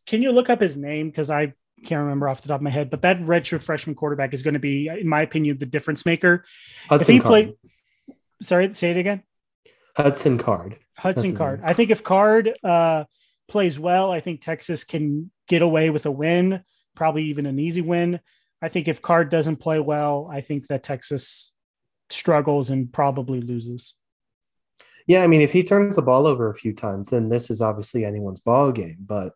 [0.06, 1.52] can you look up his name because I
[1.84, 4.54] can't remember off the top of my head, but that redshirt freshman quarterback is going
[4.54, 6.44] to be, in my opinion, the difference maker.
[6.88, 7.54] Hudson if he played,
[8.42, 9.22] sorry, say it again.
[9.96, 10.78] Hudson Card.
[10.96, 11.60] Hudson Card.
[11.64, 13.04] I think if Card uh,
[13.48, 16.62] plays well, I think Texas can get away with a win,
[16.94, 18.20] probably even an easy win.
[18.62, 21.52] I think if Card doesn't play well, I think that Texas
[22.10, 23.94] struggles and probably loses.
[25.06, 27.60] Yeah, I mean, if he turns the ball over a few times, then this is
[27.60, 28.96] obviously anyone's ball game.
[28.98, 29.34] But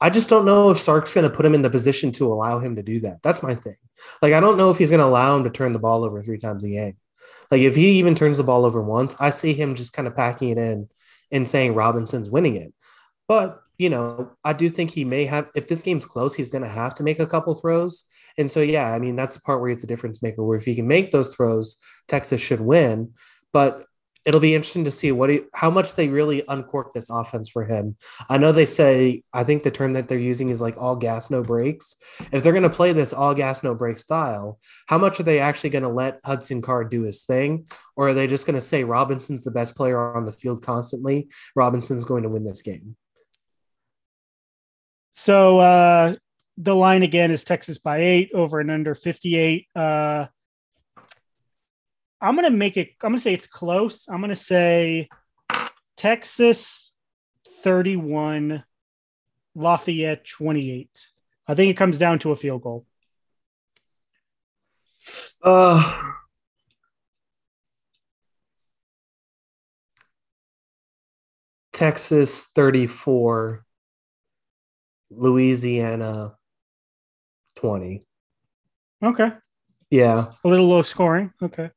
[0.00, 2.60] I just don't know if Sark's going to put him in the position to allow
[2.60, 3.22] him to do that.
[3.22, 3.76] That's my thing.
[4.22, 6.22] Like, I don't know if he's going to allow him to turn the ball over
[6.22, 6.96] three times a game.
[7.50, 10.16] Like if he even turns the ball over once, I see him just kind of
[10.16, 10.88] packing it in
[11.32, 12.72] and saying Robinson's winning it.
[13.30, 15.50] But you know, I do think he may have.
[15.54, 18.02] If this game's close, he's going to have to make a couple throws.
[18.36, 20.42] And so, yeah, I mean, that's the part where he's a difference maker.
[20.42, 21.76] Where if he can make those throws,
[22.08, 23.12] Texas should win.
[23.52, 23.84] But
[24.26, 27.64] it'll be interesting to see what he, how much they really uncork this offense for
[27.64, 27.96] him.
[28.28, 31.30] I know they say I think the term that they're using is like all gas
[31.30, 31.94] no brakes.
[32.32, 35.38] If they're going to play this all gas no brake style, how much are they
[35.38, 38.60] actually going to let Hudson Card do his thing, or are they just going to
[38.60, 41.28] say Robinson's the best player on the field constantly?
[41.54, 42.96] Robinson's going to win this game.
[45.20, 46.14] So uh,
[46.56, 49.66] the line again is Texas by eight over and under 58.
[49.76, 50.24] Uh,
[52.22, 52.92] I'm gonna make it.
[53.02, 54.08] I'm gonna say it's close.
[54.08, 55.10] I'm gonna say
[55.98, 56.94] Texas
[57.62, 58.64] 31,
[59.54, 60.88] Lafayette 28.
[61.46, 62.86] I think it comes down to a field goal.
[65.42, 66.12] Uh,
[71.74, 73.66] Texas 34,
[75.10, 76.34] Louisiana
[77.56, 78.06] 20.
[79.02, 79.32] Okay.
[79.90, 80.24] Yeah.
[80.44, 81.32] A little low scoring.
[81.42, 81.70] Okay.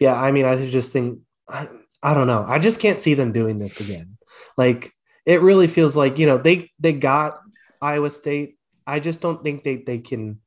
[0.00, 1.68] Yeah, I mean, I just think I,
[2.02, 2.44] I don't know.
[2.46, 4.16] I just can't see them doing this again.
[4.56, 4.92] Like
[5.26, 7.40] it really feels like, you know, they they got
[7.80, 8.56] Iowa State.
[8.86, 10.40] I just don't think they they can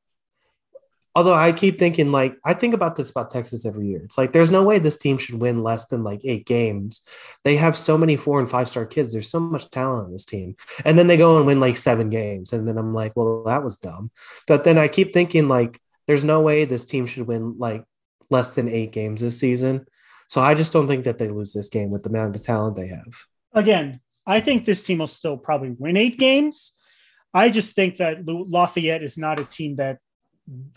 [1.15, 4.01] although I keep thinking like I think about this about Texas every year.
[4.03, 7.01] It's like there's no way this team should win less than like eight games.
[7.43, 9.13] They have so many four and five star kids.
[9.13, 12.09] There's so much talent on this team, and then they go and win like seven
[12.09, 14.11] games, and then I'm like, well, that was dumb.
[14.45, 17.83] But then I keep thinking like there's no way this team should win like
[18.29, 19.85] less than eight games this season.
[20.27, 22.75] So I just don't think that they lose this game with the amount of talent
[22.75, 23.13] they have.
[23.53, 26.73] Again, I think this team will still probably win eight games.
[27.33, 29.99] I just think that Lafayette is not a team that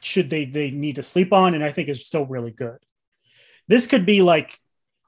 [0.00, 2.78] should they they need to sleep on, and I think is still really good.
[3.66, 4.58] This could be like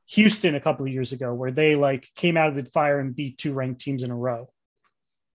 [0.09, 3.15] Houston a couple of years ago, where they like came out of the fire and
[3.15, 4.51] beat two ranked teams in a row.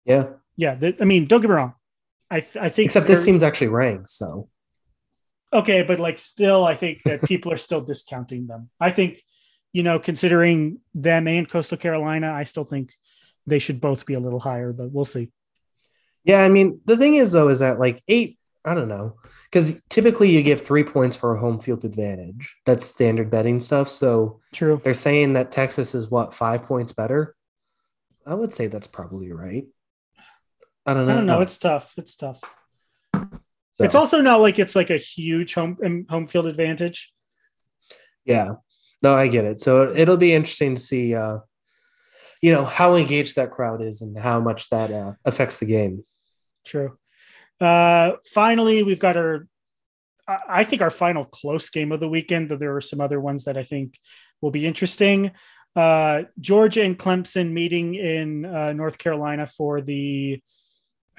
[0.04, 0.76] Yeah, yeah.
[1.00, 1.74] I mean, don't get me wrong.
[2.30, 4.48] I I think except this team's actually ranked, so
[5.52, 8.70] okay, but like still, I think that people are still discounting them.
[8.80, 9.22] I think
[9.72, 12.92] you know, considering them and Coastal Carolina, I still think
[13.46, 15.30] they should both be a little higher, but we'll see.
[16.24, 19.16] Yeah, I mean, the thing is though, is that like eight I don't know.
[19.50, 22.56] Because typically you give three points for a home field advantage.
[22.64, 23.88] That's standard betting stuff.
[23.88, 24.80] So true.
[24.82, 27.34] They're saying that Texas is what five points better.
[28.26, 29.66] I would say that's probably right.
[30.86, 31.12] I don't know.
[31.12, 31.40] I don't know.
[31.40, 31.94] It's tough.
[31.96, 32.40] It's tough.
[33.14, 33.84] So.
[33.84, 37.12] It's also not like it's like a huge home home field advantage.
[38.24, 38.54] Yeah.
[39.02, 39.58] No, I get it.
[39.58, 41.38] So it'll be interesting to see uh
[42.42, 46.04] you know how engaged that crowd is and how much that uh, affects the game.
[46.64, 46.98] True.
[47.62, 49.46] Uh, finally, we've got our,
[50.26, 53.44] I think, our final close game of the weekend, though there are some other ones
[53.44, 53.98] that I think
[54.40, 55.30] will be interesting.
[55.76, 60.42] Uh, Georgia and Clemson meeting in uh, North Carolina for the,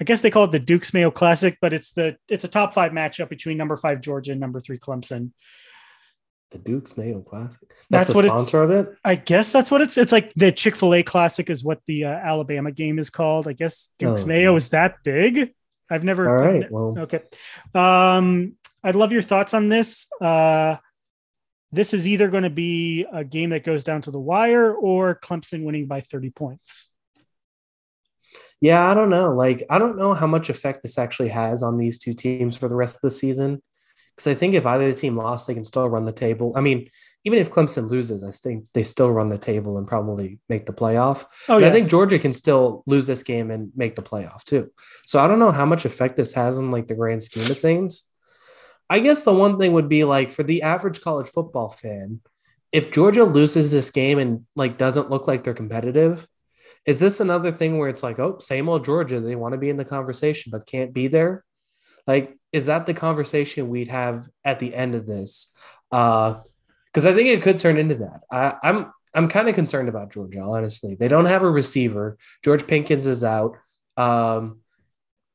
[0.00, 2.74] I guess they call it the Duke's Mayo Classic, but it's the it's a top
[2.74, 5.30] five matchup between number five Georgia and number three Clemson.
[6.50, 7.68] The Duke's Mayo Classic.
[7.90, 8.94] That's, that's what sponsor of it.
[9.04, 9.98] I guess that's what it's.
[9.98, 13.48] It's like the Chick Fil A Classic is what the uh, Alabama game is called.
[13.48, 15.52] I guess Duke's oh, Mayo is that big.
[15.90, 16.28] I've never.
[16.28, 16.70] All right.
[16.70, 17.20] Well, okay.
[17.74, 20.06] Um, I'd love your thoughts on this.
[20.20, 20.76] Uh,
[21.72, 25.18] this is either going to be a game that goes down to the wire or
[25.22, 26.90] Clemson winning by 30 points.
[28.60, 29.32] Yeah, I don't know.
[29.34, 32.68] Like, I don't know how much effect this actually has on these two teams for
[32.68, 33.62] the rest of the season.
[34.14, 36.52] Because I think if either the team lost, they can still run the table.
[36.56, 36.88] I mean,
[37.24, 40.72] even if Clemson loses, I think they still run the table and probably make the
[40.72, 41.24] playoff.
[41.48, 41.68] Oh, yeah.
[41.68, 44.70] I think Georgia can still lose this game and make the playoff too.
[45.06, 47.58] So I don't know how much effect this has on like the grand scheme of
[47.58, 48.04] things.
[48.90, 52.20] I guess the one thing would be like for the average college football fan,
[52.70, 56.28] if Georgia loses this game and like doesn't look like they're competitive,
[56.84, 59.70] is this another thing where it's like, oh, same old Georgia, they want to be
[59.70, 61.42] in the conversation but can't be there?
[62.06, 65.54] Like, is that the conversation we'd have at the end of this?
[65.90, 66.40] Uh,
[66.94, 68.22] because I think it could turn into that.
[68.30, 70.94] I, I'm I'm kind of concerned about Georgia, honestly.
[70.94, 72.18] They don't have a receiver.
[72.44, 73.56] George Pickens is out.
[73.96, 74.60] Um,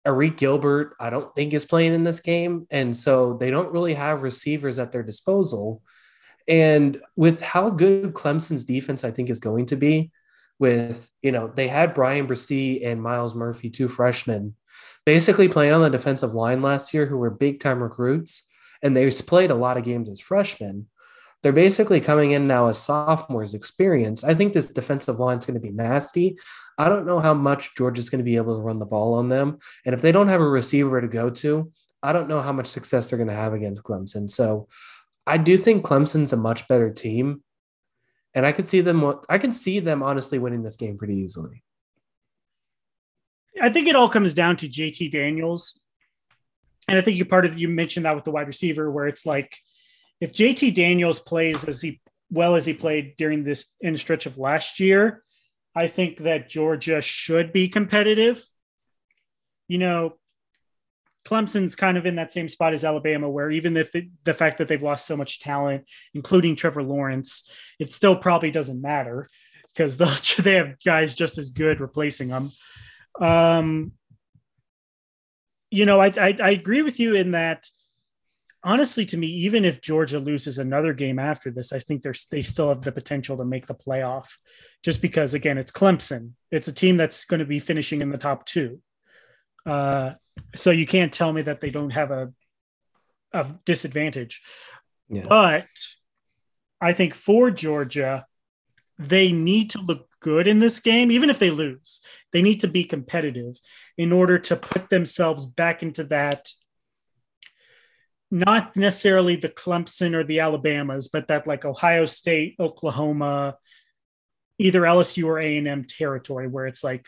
[0.05, 3.93] Arik Gilbert, I don't think is playing in this game, and so they don't really
[3.93, 5.81] have receivers at their disposal.
[6.47, 10.11] And with how good Clemson's defense, I think, is going to be,
[10.59, 14.55] with you know they had Bryan Bresee and Myles Murphy, two freshmen,
[15.05, 18.43] basically playing on the defensive line last year, who were big time recruits,
[18.81, 20.87] and they played a lot of games as freshmen
[21.41, 24.23] they're basically coming in now as sophomores experience.
[24.23, 26.37] I think this defensive line is going to be nasty.
[26.77, 29.29] I don't know how much Georgia's going to be able to run the ball on
[29.29, 29.59] them.
[29.85, 31.71] And if they don't have a receiver to go to,
[32.01, 34.29] I don't know how much success they're going to have against Clemson.
[34.29, 34.67] So
[35.27, 37.43] I do think Clemson's a much better team,
[38.33, 39.13] and I could see them.
[39.29, 41.63] I can see them honestly winning this game pretty easily.
[43.61, 45.79] I think it all comes down to JT Daniels,
[46.87, 49.25] and I think you part of you mentioned that with the wide receiver, where it's
[49.25, 49.57] like
[50.19, 52.01] if JT Daniels plays as he
[52.31, 55.23] well as he played during this in stretch of last year,
[55.75, 58.43] I think that Georgia should be competitive.
[59.67, 60.19] You know,
[61.25, 64.67] Clemson's kind of in that same spot as Alabama, where even if the, fact that
[64.67, 69.27] they've lost so much talent, including Trevor Lawrence, it still probably doesn't matter
[69.69, 69.97] because
[70.37, 72.51] they have guys just as good replacing them.
[73.19, 73.91] Um,
[75.71, 77.67] you know, I, I, I agree with you in that.
[78.61, 82.41] Honestly, to me, even if Georgia loses another game after this, I think there's they
[82.41, 84.31] still have the potential to make the playoff.
[84.83, 86.31] Just because, again, it's Clemson.
[86.51, 88.81] It's a team that's going to be finishing in the top two.
[89.65, 90.13] Uh,
[90.55, 92.33] so you can't tell me that they don't have a,
[93.33, 94.41] a disadvantage.
[95.09, 95.25] Yeah.
[95.27, 95.67] But
[96.81, 98.25] I think for Georgia,
[98.97, 102.01] they need to look good in this game, even if they lose.
[102.33, 103.55] They need to be competitive
[103.97, 106.49] in order to put themselves back into that.
[108.31, 113.57] Not necessarily the Clemson or the Alabamas, but that like Ohio State, Oklahoma,
[114.59, 117.05] either LSU or A and M territory, where it's like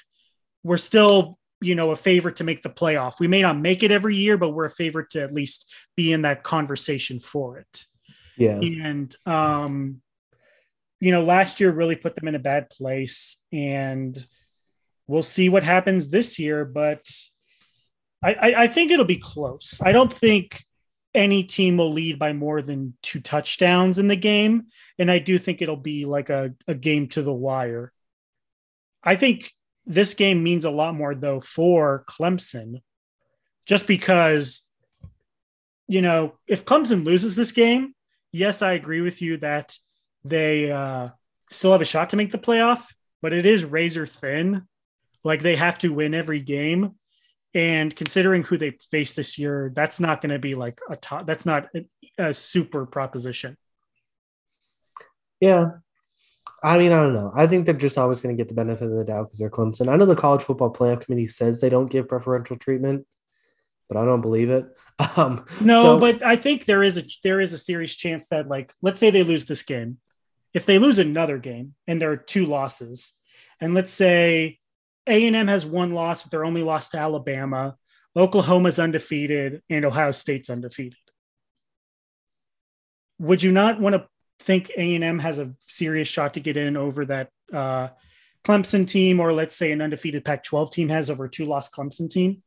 [0.64, 3.20] we're still you know a favorite to make the playoff.
[3.20, 6.12] We may not make it every year, but we're a favorite to at least be
[6.12, 7.86] in that conversation for it.
[8.38, 8.60] Yeah.
[8.60, 10.02] And um,
[11.00, 14.18] you know, last year really put them in a bad place, and
[15.08, 16.66] we'll see what happens this year.
[16.66, 17.06] But
[18.24, 19.80] I, I, I think it'll be close.
[19.84, 20.64] I don't think
[21.14, 25.38] any team will lead by more than two touchdowns in the game, and I do
[25.38, 27.92] think it'll be like a, a game to the wire.
[29.04, 29.52] I think
[29.86, 32.82] this game means a lot more though for Clemson,
[33.66, 34.68] just because,
[35.88, 37.94] you know, if Clemson loses this game,
[38.32, 39.76] yes, I agree with you that
[40.24, 41.10] they uh,
[41.52, 42.84] still have a shot to make the playoff,
[43.22, 44.68] but it is razor thin.
[45.24, 46.96] Like they have to win every game.
[47.54, 51.26] And considering who they face this year, that's not going to be like a top,
[51.26, 51.86] that's not a,
[52.18, 53.58] a super proposition.
[55.42, 55.72] Yeah,
[56.64, 57.32] I mean, I don't know.
[57.36, 59.50] I think they're just always going to get the benefit of the doubt because they're
[59.50, 59.90] Clemson.
[59.90, 63.08] I know the college football playoff committee says they don't give preferential treatment,
[63.90, 64.66] but I don't believe it.
[65.18, 68.48] Um, no, so, but I think there is a there is a serious chance that
[68.48, 69.98] like let's say they lose this game,
[70.54, 73.14] if they lose another game and there are two losses,
[73.60, 74.60] and let's say
[75.12, 77.76] A and M has one loss, but they're only lost to Alabama,
[78.16, 80.98] Oklahoma's undefeated, and Ohio State's undefeated.
[83.20, 84.08] Would you not want to
[84.40, 87.90] think A&M has a serious shot to get in over that uh,
[88.44, 92.42] Clemson team, or let's say an undefeated Pac-12 team has over a two-loss Clemson team?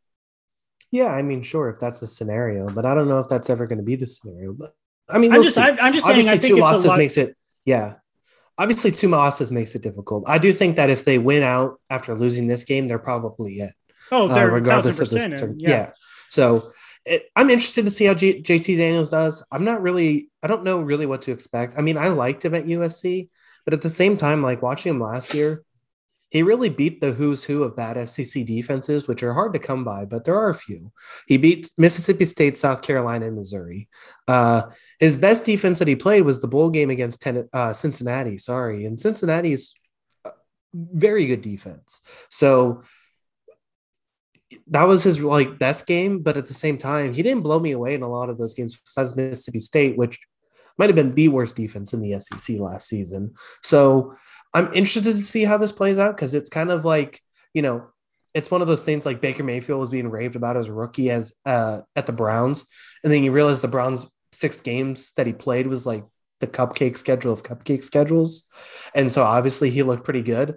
[0.90, 3.66] Yeah, I mean, sure, if that's the scenario, but I don't know if that's ever
[3.66, 4.53] going to be the scenario.
[4.53, 4.74] But
[5.09, 6.98] I mean, we'll I'm just, I, am just saying, I think two losses lot...
[6.98, 7.94] makes it, yeah.
[8.57, 10.25] Obviously, two losses makes it difficult.
[10.29, 13.73] I do think that if they win out after losing this game, they're probably it.
[14.12, 15.40] Oh, they're uh, regardless of this.
[15.57, 15.71] Yeah.
[15.71, 15.90] yeah.
[16.29, 16.71] So
[17.05, 19.45] it, I'm interested to see how JT Daniels does.
[19.51, 21.79] I'm not really, I don't know really what to expect.
[21.79, 23.29] I mean, I liked him at USC,
[23.64, 25.64] but at the same time, like watching him last year,
[26.35, 29.85] he really beat the who's who of bad SEC defenses, which are hard to come
[29.85, 30.90] by, but there are a few.
[31.29, 33.88] He beat Mississippi State, South Carolina, and Missouri.
[34.27, 34.62] Uh,
[34.99, 38.37] his best defense that he played was the bowl game against ten, uh, Cincinnati.
[38.37, 39.75] Sorry, and Cincinnati's
[40.75, 42.01] very good defense.
[42.31, 42.83] So
[44.66, 47.70] that was his like best game, but at the same time, he didn't blow me
[47.70, 50.18] away in a lot of those games besides Mississippi State, which
[50.79, 53.35] might have been the worst defense in the SEC last season.
[53.62, 54.16] So
[54.55, 57.21] I'm interested to see how this plays out because it's kind of like,
[57.53, 57.88] you know,
[58.35, 61.11] it's one of those things like Baker Mayfield was being raved about as a rookie
[61.11, 62.64] as uh, at the Browns.
[63.03, 66.05] And then you realize the Browns six games that he played was like
[66.40, 68.49] the cupcake schedule of cupcake schedules.
[68.95, 70.57] And so obviously he looked pretty good.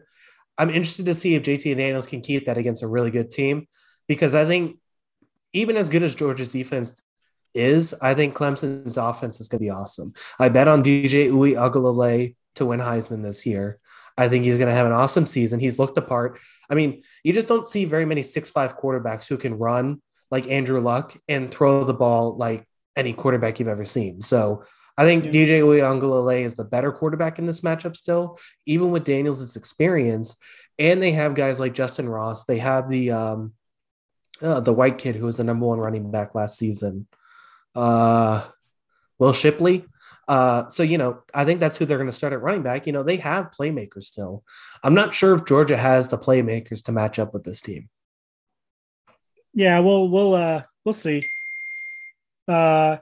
[0.58, 3.68] I'm interested to see if JT Daniels can keep that against a really good team
[4.08, 4.80] because I think
[5.54, 7.04] even as good as Georgia's defense
[7.54, 10.14] is, I think Clemson's offense is going to be awesome.
[10.40, 13.80] I bet on DJ Uiagalelei to win Heisman this year.
[14.18, 15.60] I think he's going to have an awesome season.
[15.60, 16.40] He's looked apart.
[16.70, 20.02] I mean, you just don't see very many six-five quarterbacks who can run
[20.32, 24.22] like Andrew Luck and throw the ball like any quarterback you've ever seen.
[24.22, 24.64] So
[24.98, 25.26] I think.
[25.26, 30.36] DJ Uiagalelei is the better quarterback in this matchup still, even with Daniels' experience.
[30.80, 32.46] And they have guys like Justin Ross.
[32.46, 33.54] They have the um,
[34.42, 37.08] uh, the white kid who was the number one running back last season,
[37.76, 38.44] uh,
[39.20, 39.86] Will Shipley.
[40.28, 42.86] Uh, so you know, I think that's who they're going to start at running back.
[42.86, 44.44] You know, they have playmakers still.
[44.84, 47.90] I'm not sure if Georgia has the playmakers to match up with this team.
[49.54, 51.22] Yeah, well, we'll uh, we'll see.
[52.48, 52.98] Uh,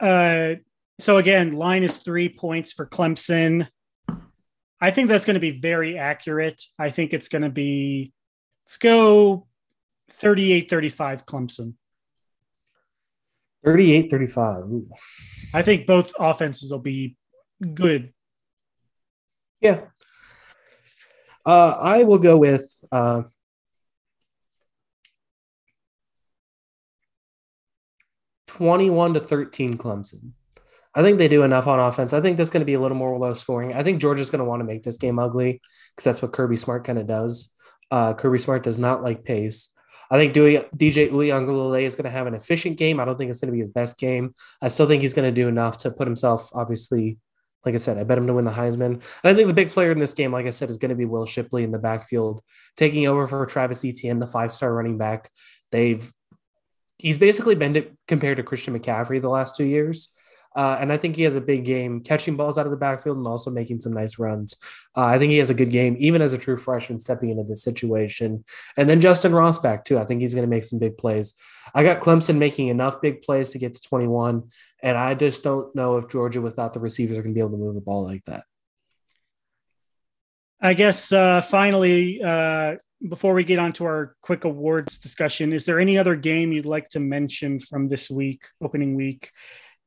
[0.00, 0.54] uh,
[1.00, 3.66] So again, line is three points for Clemson.
[4.80, 6.62] I think that's going to be very accurate.
[6.78, 8.12] I think it's going to be,
[8.66, 9.46] let's go
[10.10, 11.74] 38 35 Clemson.
[13.64, 14.64] 38 35.
[15.52, 17.16] I think both offenses will be
[17.74, 18.12] good.
[19.60, 19.80] Yeah.
[21.46, 23.22] Uh, I will go with uh,
[28.46, 30.32] twenty-one to thirteen Clemson.
[30.94, 32.12] I think they do enough on offense.
[32.12, 33.74] I think that's going to be a little more low scoring.
[33.74, 35.60] I think Georgia's going to want to make this game ugly
[35.90, 37.52] because that's what Kirby Smart kind of does.
[37.90, 39.73] Uh, Kirby Smart does not like pace.
[40.10, 43.00] I think DJ Uiagalelei is going to have an efficient game.
[43.00, 44.34] I don't think it's going to be his best game.
[44.60, 47.18] I still think he's going to do enough to put himself, obviously,
[47.64, 48.84] like I said, I bet him to win the Heisman.
[48.84, 50.94] And I think the big player in this game, like I said, is going to
[50.94, 52.42] be Will Shipley in the backfield,
[52.76, 55.30] taking over for Travis Etienne, the five star running back.
[55.72, 56.12] They've
[56.98, 60.08] he's basically been compared to Christian McCaffrey the last two years.
[60.54, 63.16] Uh, and I think he has a big game catching balls out of the backfield
[63.16, 64.56] and also making some nice runs.
[64.96, 67.42] Uh, I think he has a good game, even as a true freshman stepping into
[67.44, 68.44] this situation.
[68.76, 69.98] And then Justin Rossback, too.
[69.98, 71.34] I think he's going to make some big plays.
[71.74, 74.50] I got Clemson making enough big plays to get to 21.
[74.82, 77.52] And I just don't know if Georgia, without the receivers, are going to be able
[77.52, 78.44] to move the ball like that.
[80.60, 82.76] I guess uh, finally, uh,
[83.06, 86.64] before we get on to our quick awards discussion, is there any other game you'd
[86.64, 89.30] like to mention from this week, opening week?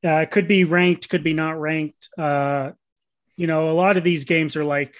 [0.03, 2.09] Uh, could be ranked, could be not ranked.
[2.17, 2.71] Uh,
[3.35, 4.95] you know, a lot of these games are like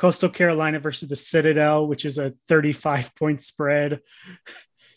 [0.00, 4.00] Coastal Carolina versus the Citadel, which is a 35 point spread.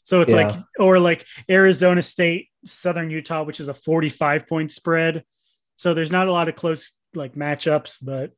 [0.04, 0.48] So it's yeah.
[0.48, 5.24] like, or like Arizona State, Southern Utah, which is a 45 point spread.
[5.76, 8.32] So there's not a lot of close like matchups, but.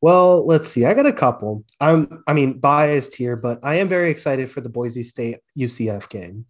[0.00, 0.84] Well, let's see.
[0.84, 1.64] I got a couple.
[1.80, 6.08] I'm, I mean, biased here, but I am very excited for the Boise State UCF
[6.08, 6.46] game.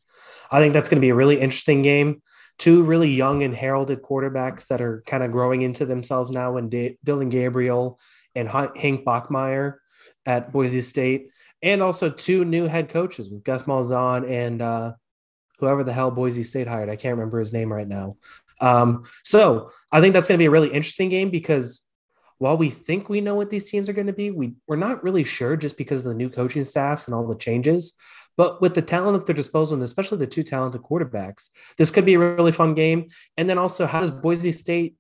[0.50, 2.20] I think that's going to be a really interesting game
[2.58, 6.70] two really young and heralded quarterbacks that are kind of growing into themselves now and
[6.70, 7.98] D- Dillon Gabriel
[8.34, 9.76] and Hank Bachmeier
[10.26, 11.30] at Boise State,
[11.62, 14.92] and also two new head coaches with Gus Malzahn and uh,
[15.58, 16.90] whoever the hell Boise State hired.
[16.90, 18.16] I can't remember his name right now.
[18.60, 21.80] Um, so I think that's going to be a really interesting game because
[22.38, 25.02] while we think we know what these teams are going to be, we, we're not
[25.02, 27.94] really sure just because of the new coaching staffs and all the changes.
[28.38, 32.06] But with the talent at their disposal, and especially the two talented quarterbacks, this could
[32.06, 33.08] be a really fun game.
[33.36, 34.94] And then also, how does Boise State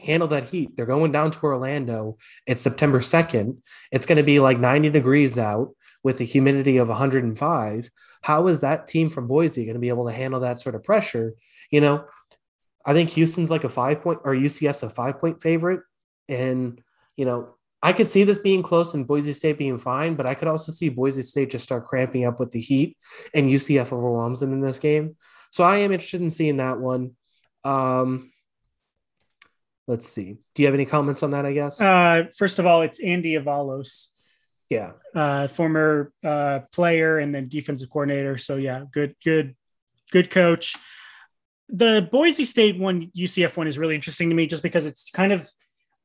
[0.00, 0.76] handle that heat?
[0.76, 2.18] They're going down to Orlando.
[2.46, 3.58] It's September 2nd.
[3.90, 5.74] It's going to be like 90 degrees out
[6.04, 7.90] with a humidity of 105.
[8.22, 10.84] How is that team from Boise going to be able to handle that sort of
[10.84, 11.34] pressure?
[11.72, 12.04] You know,
[12.86, 15.80] I think Houston's like a five point or UCF's a five point favorite.
[16.28, 16.80] And,
[17.16, 20.34] you know, I could see this being close and Boise State being fine, but I
[20.34, 22.96] could also see Boise State just start cramping up with the heat
[23.34, 25.16] and UCF overwhelms them in this game.
[25.52, 27.12] So I am interested in seeing that one.
[27.64, 28.32] Um,
[29.86, 30.38] let's see.
[30.54, 31.46] Do you have any comments on that?
[31.46, 31.80] I guess.
[31.80, 34.08] Uh, first of all, it's Andy Avalos.
[34.68, 34.92] Yeah.
[35.14, 38.36] Uh, former uh, player and then defensive coordinator.
[38.36, 39.56] So yeah, good, good,
[40.12, 40.76] good coach.
[41.70, 45.32] The Boise State one, UCF one is really interesting to me just because it's kind
[45.32, 45.48] of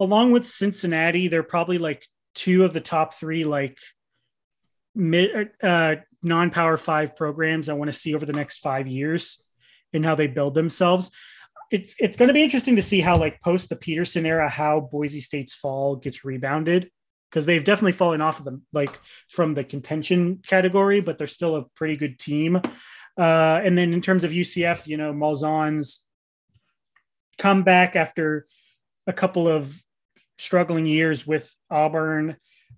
[0.03, 3.77] along with Cincinnati, they're probably like two of the top three like
[4.95, 9.43] mid uh, non-power five programs I want to see over the next five years
[9.93, 11.11] and how they build themselves.
[11.71, 14.79] It's it's going to be interesting to see how like post the Petersen era how
[14.91, 16.91] Boise State's fall gets rebounded
[17.29, 21.55] because they've definitely fallen off of them like from the contention category, but they're still
[21.55, 22.57] a pretty good team.
[23.17, 26.05] Uh, and then in terms of UCF, you know, Malzahn's
[27.39, 28.45] comeback after
[29.07, 29.83] a couple of
[30.43, 32.35] struggling years with Auburn.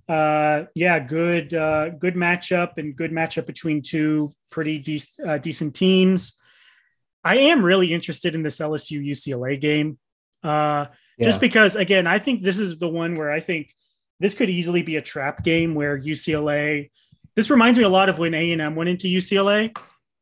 [0.07, 5.75] Uh, yeah, good, uh, good matchup and good matchup between two pretty de- uh, decent
[5.75, 6.39] teams.
[7.23, 9.97] I am really interested in this LSU UCLA game,
[10.43, 10.85] uh,
[11.17, 11.25] yeah.
[11.25, 13.73] just because again, I think this is the one where I think
[14.19, 16.91] this could easily be a trap game where UCLA.
[17.35, 19.75] This reminds me a lot of when A and M went into UCLA,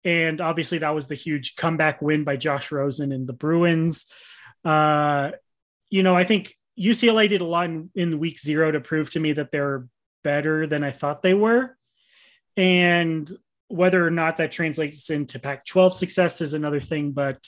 [0.06, 4.06] and obviously that was the huge comeback win by Josh Rosen and the Bruins.
[4.64, 5.32] Uh,
[5.90, 9.20] you know, I think UCLA did a lot in, in week zero to prove to
[9.20, 9.88] me that they're
[10.24, 11.78] better than I thought they were.
[12.58, 13.30] And
[13.68, 17.12] whether or not that translates into Pac 12 success is another thing.
[17.12, 17.46] But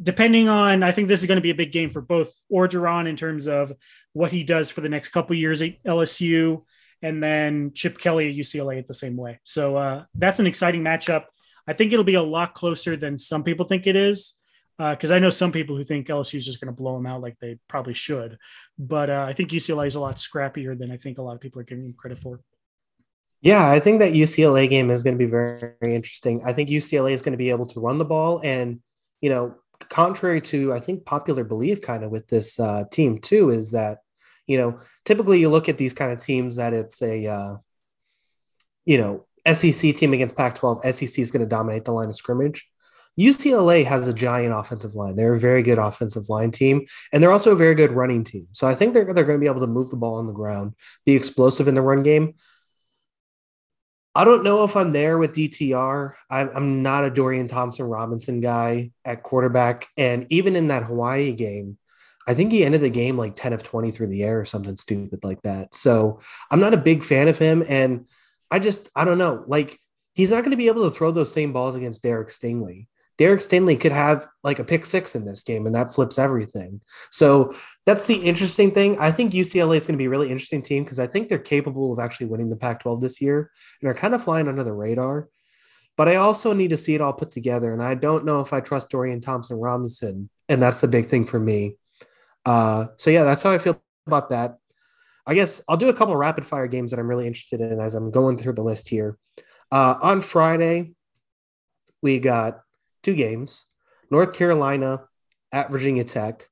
[0.00, 3.08] depending on, I think this is going to be a big game for both Orgeron
[3.08, 3.72] in terms of
[4.12, 6.62] what he does for the next couple years at LSU
[7.02, 9.40] and then Chip Kelly at UCLA at the same way.
[9.44, 11.24] So uh, that's an exciting matchup.
[11.66, 14.39] I think it'll be a lot closer than some people think it is
[14.80, 17.04] because uh, I know some people who think LSU is just going to blow them
[17.04, 18.38] out like they probably should.
[18.78, 21.40] But uh, I think UCLA is a lot scrappier than I think a lot of
[21.40, 22.40] people are giving them credit for.
[23.42, 26.40] Yeah, I think that UCLA game is going to be very, very interesting.
[26.44, 28.80] I think UCLA is going to be able to run the ball and,
[29.20, 29.56] you know,
[29.88, 33.98] contrary to I think popular belief, kind of with this uh, team too, is that
[34.46, 37.56] you know typically you look at these kind of teams that it's a uh,
[38.84, 40.82] you know SEC team against Pac-12.
[40.94, 42.68] SEC is going to dominate the line of scrimmage.
[43.20, 45.14] UCLA has a giant offensive line.
[45.14, 48.46] They're a very good offensive line team, and they're also a very good running team.
[48.52, 50.32] So I think they're, they're going to be able to move the ball on the
[50.32, 52.34] ground, be explosive in the run game.
[54.14, 56.14] I don't know if I'm there with DTR.
[56.28, 59.86] I'm, I'm not a Dorian Thompson Robinson guy at quarterback.
[59.96, 61.78] And even in that Hawaii game,
[62.26, 64.76] I think he ended the game like 10 of 20 through the air or something
[64.76, 65.74] stupid like that.
[65.74, 67.62] So I'm not a big fan of him.
[67.68, 68.08] And
[68.50, 69.44] I just, I don't know.
[69.46, 69.78] Like,
[70.14, 72.88] he's not going to be able to throw those same balls against Derek Stingley.
[73.20, 76.80] Derek Stingley could have like a pick six in this game, and that flips everything.
[77.10, 77.54] So
[77.84, 78.98] that's the interesting thing.
[78.98, 81.38] I think UCLA is going to be a really interesting team because I think they're
[81.38, 83.50] capable of actually winning the Pac 12 this year
[83.82, 85.28] and are kind of flying under the radar.
[85.98, 87.74] But I also need to see it all put together.
[87.74, 90.30] And I don't know if I trust Dorian Thompson Robinson.
[90.48, 91.76] And that's the big thing for me.
[92.46, 94.56] Uh, so, yeah, that's how I feel about that.
[95.26, 97.94] I guess I'll do a couple rapid fire games that I'm really interested in as
[97.94, 99.18] I'm going through the list here.
[99.70, 100.92] Uh, on Friday,
[102.00, 102.62] we got
[103.02, 103.64] two games
[104.10, 105.02] North Carolina
[105.52, 106.48] at Virginia Tech.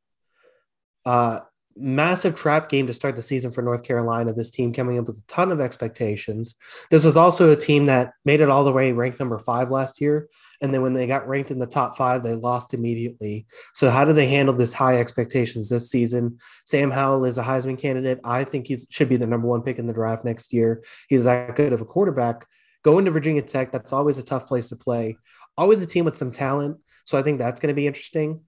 [1.04, 1.40] Uh,
[1.78, 4.32] massive trap game to start the season for North Carolina.
[4.32, 6.54] This team coming up with a ton of expectations.
[6.90, 10.00] This was also a team that made it all the way ranked number five last
[10.00, 10.28] year.
[10.60, 13.46] And then when they got ranked in the top five, they lost immediately.
[13.74, 16.38] So, how do they handle this high expectations this season?
[16.66, 18.20] Sam Howell is a Heisman candidate.
[18.24, 20.82] I think he should be the number one pick in the draft next year.
[21.08, 22.46] He's that good of a quarterback.
[22.84, 25.16] Going to Virginia Tech, that's always a tough place to play
[25.58, 26.78] always a team with some talent.
[27.04, 28.40] So I think that's going to be interesting.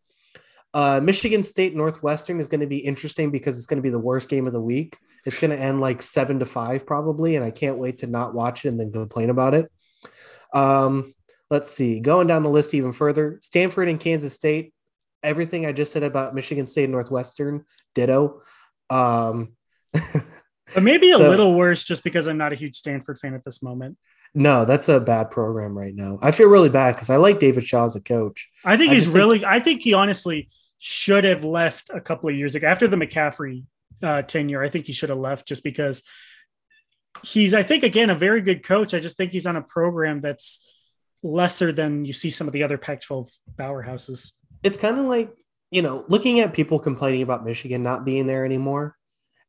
[0.72, 3.98] Uh, Michigan State Northwestern is going to be interesting because it's going to be the
[3.98, 4.96] worst game of the week.
[5.26, 8.32] It's going to end like seven to five probably, and I can't wait to not
[8.32, 9.70] watch it and then complain about it.
[10.54, 11.12] Um,
[11.50, 14.72] let's see, going down the list even further, Stanford and Kansas State.
[15.22, 18.40] Everything I just said about Michigan State Northwestern, ditto.
[18.88, 19.54] Um,
[19.92, 23.44] but maybe a so, little worse just because I'm not a huge Stanford fan at
[23.44, 23.98] this moment.
[24.34, 26.18] No, that's a bad program right now.
[26.22, 28.48] I feel really bad because I like David Shaw as a coach.
[28.64, 29.40] I think I he's really.
[29.40, 29.50] Think...
[29.50, 33.64] I think he honestly should have left a couple of years ago after the McCaffrey
[34.02, 34.62] uh, tenure.
[34.62, 36.04] I think he should have left just because
[37.24, 37.54] he's.
[37.54, 38.94] I think again a very good coach.
[38.94, 40.64] I just think he's on a program that's
[41.24, 44.30] lesser than you see some of the other Pac-12 powerhouses.
[44.62, 45.34] It's kind of like
[45.72, 48.96] you know looking at people complaining about Michigan not being there anymore,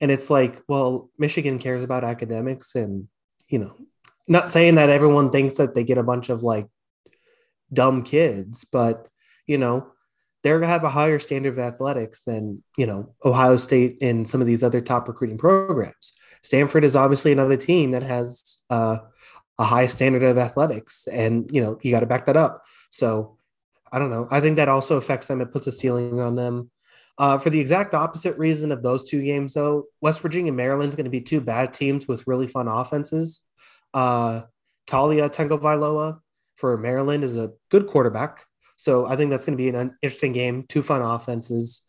[0.02, 3.08] and it's like, well, Michigan cares about academics and
[3.48, 3.76] you know
[4.32, 6.68] not saying that everyone thinks that they get a bunch of like
[7.74, 9.08] dumb kids, but
[9.46, 9.92] you know,
[10.42, 14.40] they're gonna have a higher standard of athletics than you know Ohio State and some
[14.40, 16.14] of these other top recruiting programs.
[16.44, 19.00] Stanford is obviously another team that has uh,
[19.60, 22.64] a high standard of athletics, and you know you got to back that up.
[22.90, 23.38] So
[23.92, 24.30] I don't know.
[24.32, 25.42] I think that also affects them.
[25.42, 26.72] It puts a ceiling on them.
[27.18, 31.04] Uh, for the exact opposite reason of those two games, though, West Virginia Maryland's going
[31.04, 33.44] to be two bad teams with really fun offenses.
[33.94, 34.42] Uh,
[34.88, 36.20] Taulia Tagovailoa
[36.58, 38.46] for Maryland is a good quarterback.
[38.78, 40.66] So I think that's going to be an interesting game.
[40.68, 41.84] Two fun offenses.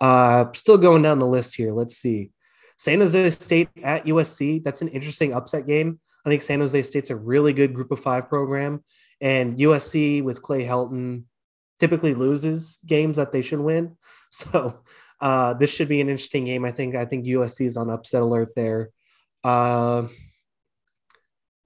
[0.00, 1.72] Uh, still going down the list here.
[1.72, 2.32] Let's see.
[2.78, 4.62] San Jose State at USC.
[4.64, 6.00] That's an interesting upset game.
[6.26, 8.82] I think San Jose State's a really good group of five program.
[9.20, 11.24] And USC with Clay Helton
[11.78, 13.96] typically loses games that they should win.
[14.34, 14.80] So
[15.20, 16.64] uh, this should be an interesting game.
[16.64, 18.88] I think I think USC is on upset alert there.
[19.44, 20.08] Uh,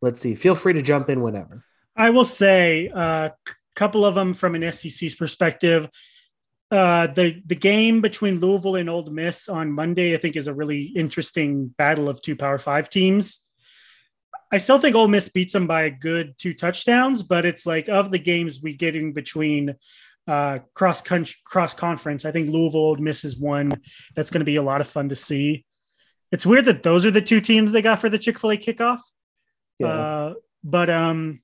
[0.02, 0.34] let's see.
[0.34, 1.64] Feel free to jump in whenever.
[1.96, 3.28] I will say a uh,
[3.74, 5.88] couple of them from an SEC's perspective.
[6.70, 10.54] Uh, the the game between Louisville and Ole Miss on Monday, I think, is a
[10.54, 13.42] really interesting battle of two Power Five teams.
[14.52, 17.88] I still think Ole Miss beats them by a good two touchdowns, but it's like
[17.88, 19.76] of the games we get in between
[20.28, 23.70] uh, cross country, cross conference, I think Louisville Ole Miss is one
[24.14, 25.64] that's going to be a lot of fun to see.
[26.32, 28.56] It's weird that those are the two teams they got for the Chick Fil A
[28.56, 29.00] kickoff.
[29.78, 29.88] Yeah.
[29.88, 31.40] Uh, but um,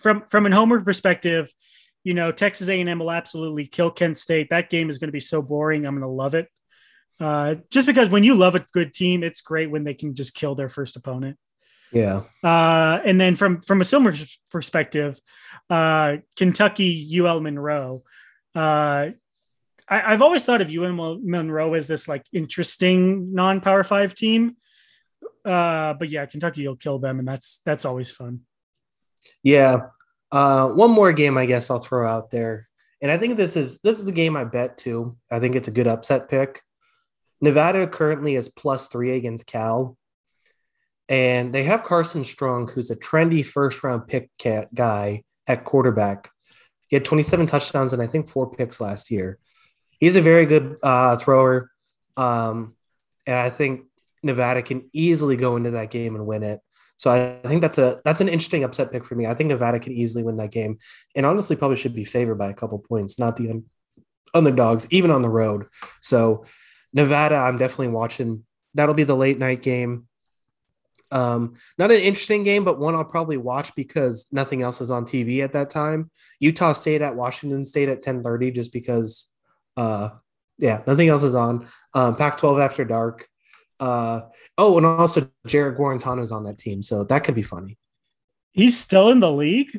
[0.00, 1.52] from from an homework perspective,
[2.04, 4.50] you know, Texas A&M will absolutely kill Kent State.
[4.50, 5.86] That game is going to be so boring.
[5.86, 6.48] I'm going to love it.
[7.20, 10.34] Uh, just because when you love a good team, it's great when they can just
[10.34, 11.38] kill their first opponent.
[11.92, 12.22] Yeah.
[12.42, 14.16] Uh, and then from from a similar
[14.50, 15.18] perspective,
[15.70, 18.02] uh, Kentucky UL Monroe.
[18.54, 19.10] Uh,
[19.88, 24.56] I, have always thought of UL Monroe as this like interesting non-power five team.
[25.44, 28.40] Uh, but yeah, Kentucky will kill them, and that's that's always fun.
[29.42, 29.88] Yeah.
[30.30, 32.68] Uh, one more game, I guess I'll throw out there,
[33.02, 35.16] and I think this is this is the game I bet too.
[35.30, 36.62] I think it's a good upset pick.
[37.40, 39.98] Nevada currently is plus three against Cal,
[41.08, 44.30] and they have Carson Strong, who's a trendy first round pick
[44.74, 46.30] guy at quarterback.
[46.88, 49.38] He had 27 touchdowns and I think four picks last year.
[49.98, 51.70] He's a very good uh, thrower.
[52.16, 52.74] Um,
[53.26, 53.82] and I think
[54.22, 56.60] Nevada can easily go into that game and win it.
[56.96, 59.26] So I think that's a that's an interesting upset pick for me.
[59.26, 60.78] I think Nevada can easily win that game,
[61.16, 63.62] and honestly, probably should be favored by a couple points, not the
[64.34, 65.66] underdogs, even on the road.
[66.00, 66.44] So
[66.92, 68.44] Nevada, I'm definitely watching.
[68.74, 70.06] That'll be the late night game.
[71.10, 75.04] Um, not an interesting game, but one I'll probably watch because nothing else is on
[75.04, 76.10] TV at that time.
[76.38, 79.28] Utah State at Washington State at 10:30, just because.
[79.76, 80.10] Uh,
[80.58, 81.66] yeah, nothing else is on.
[81.92, 83.26] Um, Pac-12 after dark.
[83.82, 84.28] Uh,
[84.58, 87.76] oh, and also Jarrett Guarantano's on that team, so that could be funny.
[88.52, 89.72] He's still in the league.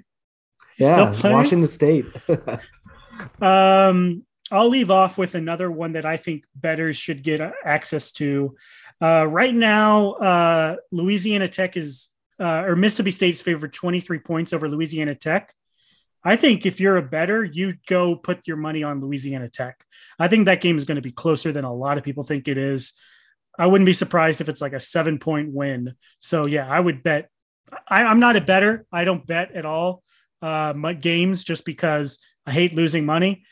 [0.76, 2.06] He's yeah, Washington State.
[3.42, 8.58] um, I'll leave off with another one that I think bettors should get access to.
[9.02, 12.10] Uh, right now, uh, Louisiana Tech is,
[12.42, 15.54] uh, or Mississippi State's favored 23 points over Louisiana Tech.
[16.26, 19.82] I think if you're a bettor, you go put your money on Louisiana Tech.
[20.20, 22.50] I think that game is going to be closer than a lot of people think
[22.50, 23.00] it is.
[23.58, 25.96] I wouldn't be surprised if it's like a seven point win.
[26.20, 27.30] So yeah, I would bet.
[27.88, 28.86] I, am not a bettor.
[28.92, 30.04] I don't bet at all
[30.42, 33.46] uh, games just because I hate losing money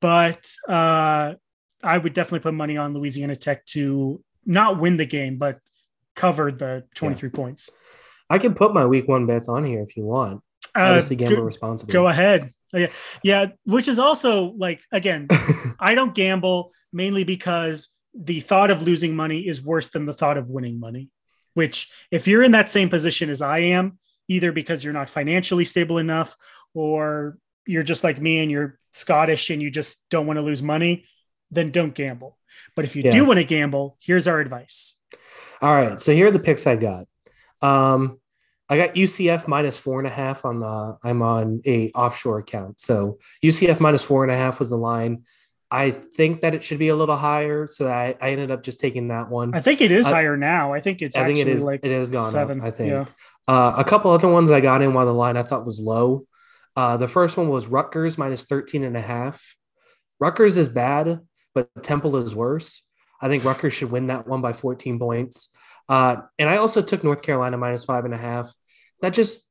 [0.00, 1.34] but uh,
[1.82, 5.58] I would definitely put money on Louisiana Tech to not win the game, but
[6.16, 7.36] cover the 23 yeah.
[7.36, 7.70] points.
[8.28, 10.42] I can put my week one bets on here if you want.
[10.74, 11.92] Uh, Obviously, gamble go, responsibly.
[11.92, 12.50] Go ahead.
[12.72, 12.86] Yeah,
[13.22, 13.46] yeah.
[13.64, 15.26] Which is also like again,
[15.80, 20.36] I don't gamble mainly because the thought of losing money is worse than the thought
[20.36, 21.10] of winning money.
[21.54, 23.98] Which, if you're in that same position as I am,
[24.28, 26.36] either because you're not financially stable enough
[26.74, 30.62] or you're just like me and you're Scottish and you just don't want to lose
[30.62, 31.04] money,
[31.50, 32.38] then don't gamble.
[32.76, 33.10] But if you yeah.
[33.10, 34.96] do want to gamble, here's our advice.
[35.60, 36.00] All right.
[36.00, 37.06] So here are the picks I got.
[37.60, 38.18] Um,
[38.68, 40.96] I got UCF minus four and a half on the.
[41.02, 45.24] I'm on a offshore account, so UCF minus four and a half was the line.
[45.72, 48.80] I think that it should be a little higher, so I, I ended up just
[48.80, 49.54] taking that one.
[49.54, 50.72] I think it is I, higher now.
[50.72, 51.16] I think it's.
[51.16, 51.62] I think it is.
[51.62, 52.60] Like it has gone seven.
[52.60, 52.66] up.
[52.66, 52.90] I think.
[52.90, 53.04] Yeah.
[53.46, 56.26] Uh, a couple other ones I got in while the line I thought was low.
[56.76, 59.56] Uh, the first one was Rutgers minus 13 and a half.
[60.18, 61.20] Rutgers is bad,
[61.54, 62.82] but Temple is worse.
[63.20, 65.50] I think Rutgers should win that one by 14 points.
[65.88, 68.54] Uh, and I also took North Carolina minus five and a half.
[69.02, 69.48] That just,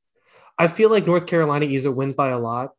[0.58, 2.70] I feel like North Carolina either wins by a lot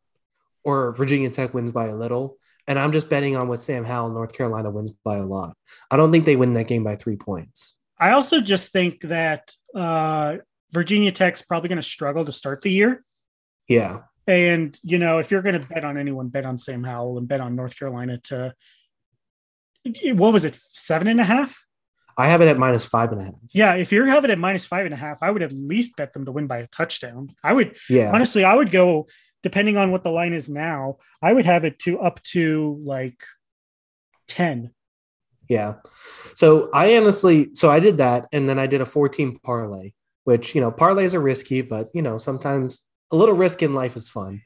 [0.64, 2.36] or Virginia Tech wins by a little.
[2.66, 5.56] And I'm just betting on what Sam Howell, North Carolina wins by a lot.
[5.90, 7.76] I don't think they win that game by three points.
[7.98, 10.36] I also just think that uh,
[10.70, 13.04] Virginia Tech's probably going to struggle to start the year.
[13.68, 14.00] Yeah.
[14.26, 17.26] And you know, if you're going to bet on anyone, bet on Sam Howell and
[17.26, 18.54] bet on North Carolina to
[20.12, 21.60] what was it, seven and a half?
[22.16, 23.34] I have it at minus five and a half.
[23.52, 25.96] Yeah, if you have it at minus five and a half, I would at least
[25.96, 27.34] bet them to win by a touchdown.
[27.42, 28.12] I would, yeah.
[28.12, 29.08] Honestly, I would go
[29.42, 30.98] depending on what the line is now.
[31.20, 33.22] I would have it to up to like
[34.28, 34.70] ten.
[35.48, 35.74] Yeah.
[36.34, 39.92] So I honestly, so I did that, and then I did a 14 parlay,
[40.24, 43.96] which you know parlays are risky, but you know sometimes a little risk in life
[43.96, 44.42] is fun.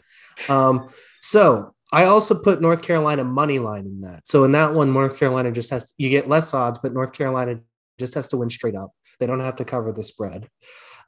[0.48, 0.88] Um,
[1.20, 4.26] so I also put North Carolina money line in that.
[4.26, 7.60] So in that one, North Carolina just has you get less odds, but North Carolina
[7.98, 8.90] just has to win straight up.
[9.18, 10.48] They don't have to cover the spread.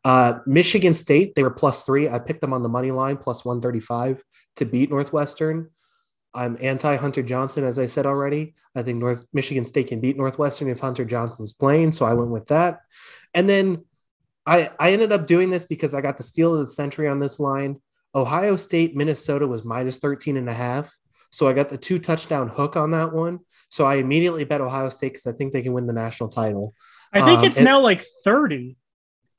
[0.04, 2.08] Uh, Michigan State, they were plus three.
[2.08, 4.22] I picked them on the money line plus 135
[4.56, 5.70] to beat Northwestern.
[6.34, 8.54] I'm anti Hunter Johnson, as I said already.
[8.74, 11.92] I think North Michigan State can beat Northwestern if Hunter Johnson's playing.
[11.92, 12.80] So I went with that.
[13.34, 13.84] And then
[14.46, 17.18] I, I ended up doing this because I got the steal of the century on
[17.18, 17.80] this line.
[18.14, 20.96] Ohio State, Minnesota was minus 13 and a half.
[21.30, 23.40] So I got the two touchdown hook on that one.
[23.68, 26.74] So I immediately bet Ohio State because I think they can win the national title.
[27.12, 28.76] I think um, it's now like 30.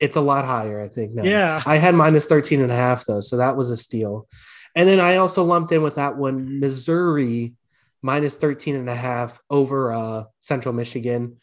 [0.00, 1.12] It's a lot higher, I think.
[1.12, 1.24] Now.
[1.24, 1.62] Yeah.
[1.66, 3.20] I had minus 13 and a half though.
[3.20, 4.26] So that was a steal.
[4.74, 7.54] And then I also lumped in with that one Missouri
[8.02, 11.36] minus 13 and a half over uh, Central Michigan.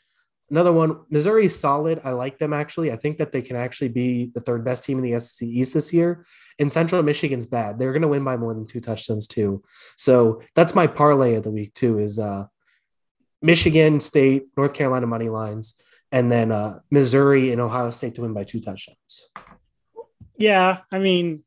[0.50, 2.02] Another one, Missouri is solid.
[2.04, 2.92] I like them actually.
[2.92, 5.74] I think that they can actually be the third best team in the SEC East
[5.74, 6.26] this year.
[6.58, 7.78] And Central Michigan's bad.
[7.78, 9.62] They're going to win by more than two touchdowns too.
[9.98, 12.00] So that's my parlay of the week too.
[12.00, 12.46] Is uh,
[13.42, 15.76] Michigan State, North Carolina money lines,
[16.12, 19.30] and then uh, Missouri and Ohio State to win by two touchdowns.
[20.38, 21.44] Yeah, I mean,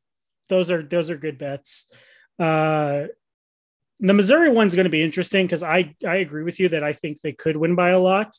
[0.48, 1.92] those are those are good bets.
[2.38, 3.04] Uh,
[4.00, 6.92] the Missouri one's going to be interesting because I I agree with you that I
[6.92, 8.36] think they could win by a lot.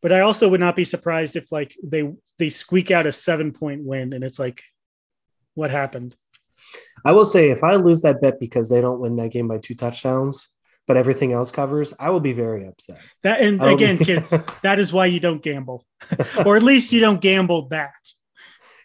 [0.00, 3.52] But I also would not be surprised if like they they squeak out a seven
[3.52, 4.62] point win and it's like,
[5.54, 6.16] what happened?
[7.04, 9.58] I will say if I lose that bet because they don't win that game by
[9.58, 10.48] two touchdowns,
[10.86, 13.00] but everything else covers, I will be very upset.
[13.22, 14.04] That and again, be...
[14.06, 15.84] kids, that is why you don't gamble,
[16.44, 17.92] or at least you don't gamble that.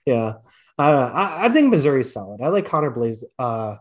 [0.06, 0.36] Yeah,
[0.78, 2.42] uh, I, I think Missouri's solid.
[2.42, 3.76] I like Connor Blaze, uh,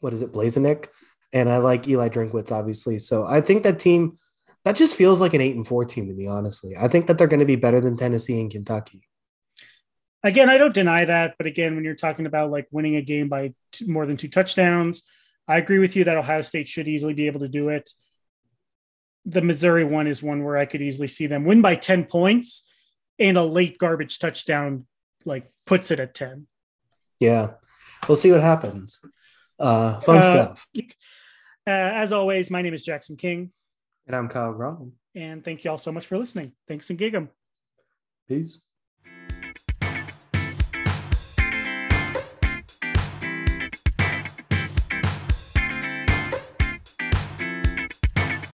[0.00, 0.86] what is it, Blazenick,
[1.32, 2.98] and I like Eli Drinkwitz, obviously.
[2.98, 4.18] So I think that team
[4.66, 6.74] that just feels like an eight and four team to me, honestly.
[6.76, 8.98] I think that they're going to be better than Tennessee and Kentucky.
[10.24, 13.28] Again, I don't deny that, but again, when you're talking about like winning a game
[13.28, 15.08] by two, more than two touchdowns,
[15.48, 17.90] I agree with you that Ohio State should easily be able to do it.
[19.24, 22.70] The Missouri one is one where I could easily see them win by 10 points
[23.18, 24.86] and a late garbage touchdown
[25.24, 26.46] like puts it at 10.
[27.18, 27.52] Yeah.
[28.08, 29.00] We'll see what happens.
[29.58, 30.66] Uh, fun uh, stuff.
[30.76, 30.82] Uh,
[31.70, 33.50] as always, my name is Jackson King.
[34.06, 34.92] And I'm Kyle Grom.
[35.14, 36.52] And thank you all so much for listening.
[36.68, 37.30] Thanks and gig 'em.
[38.28, 38.58] Peace.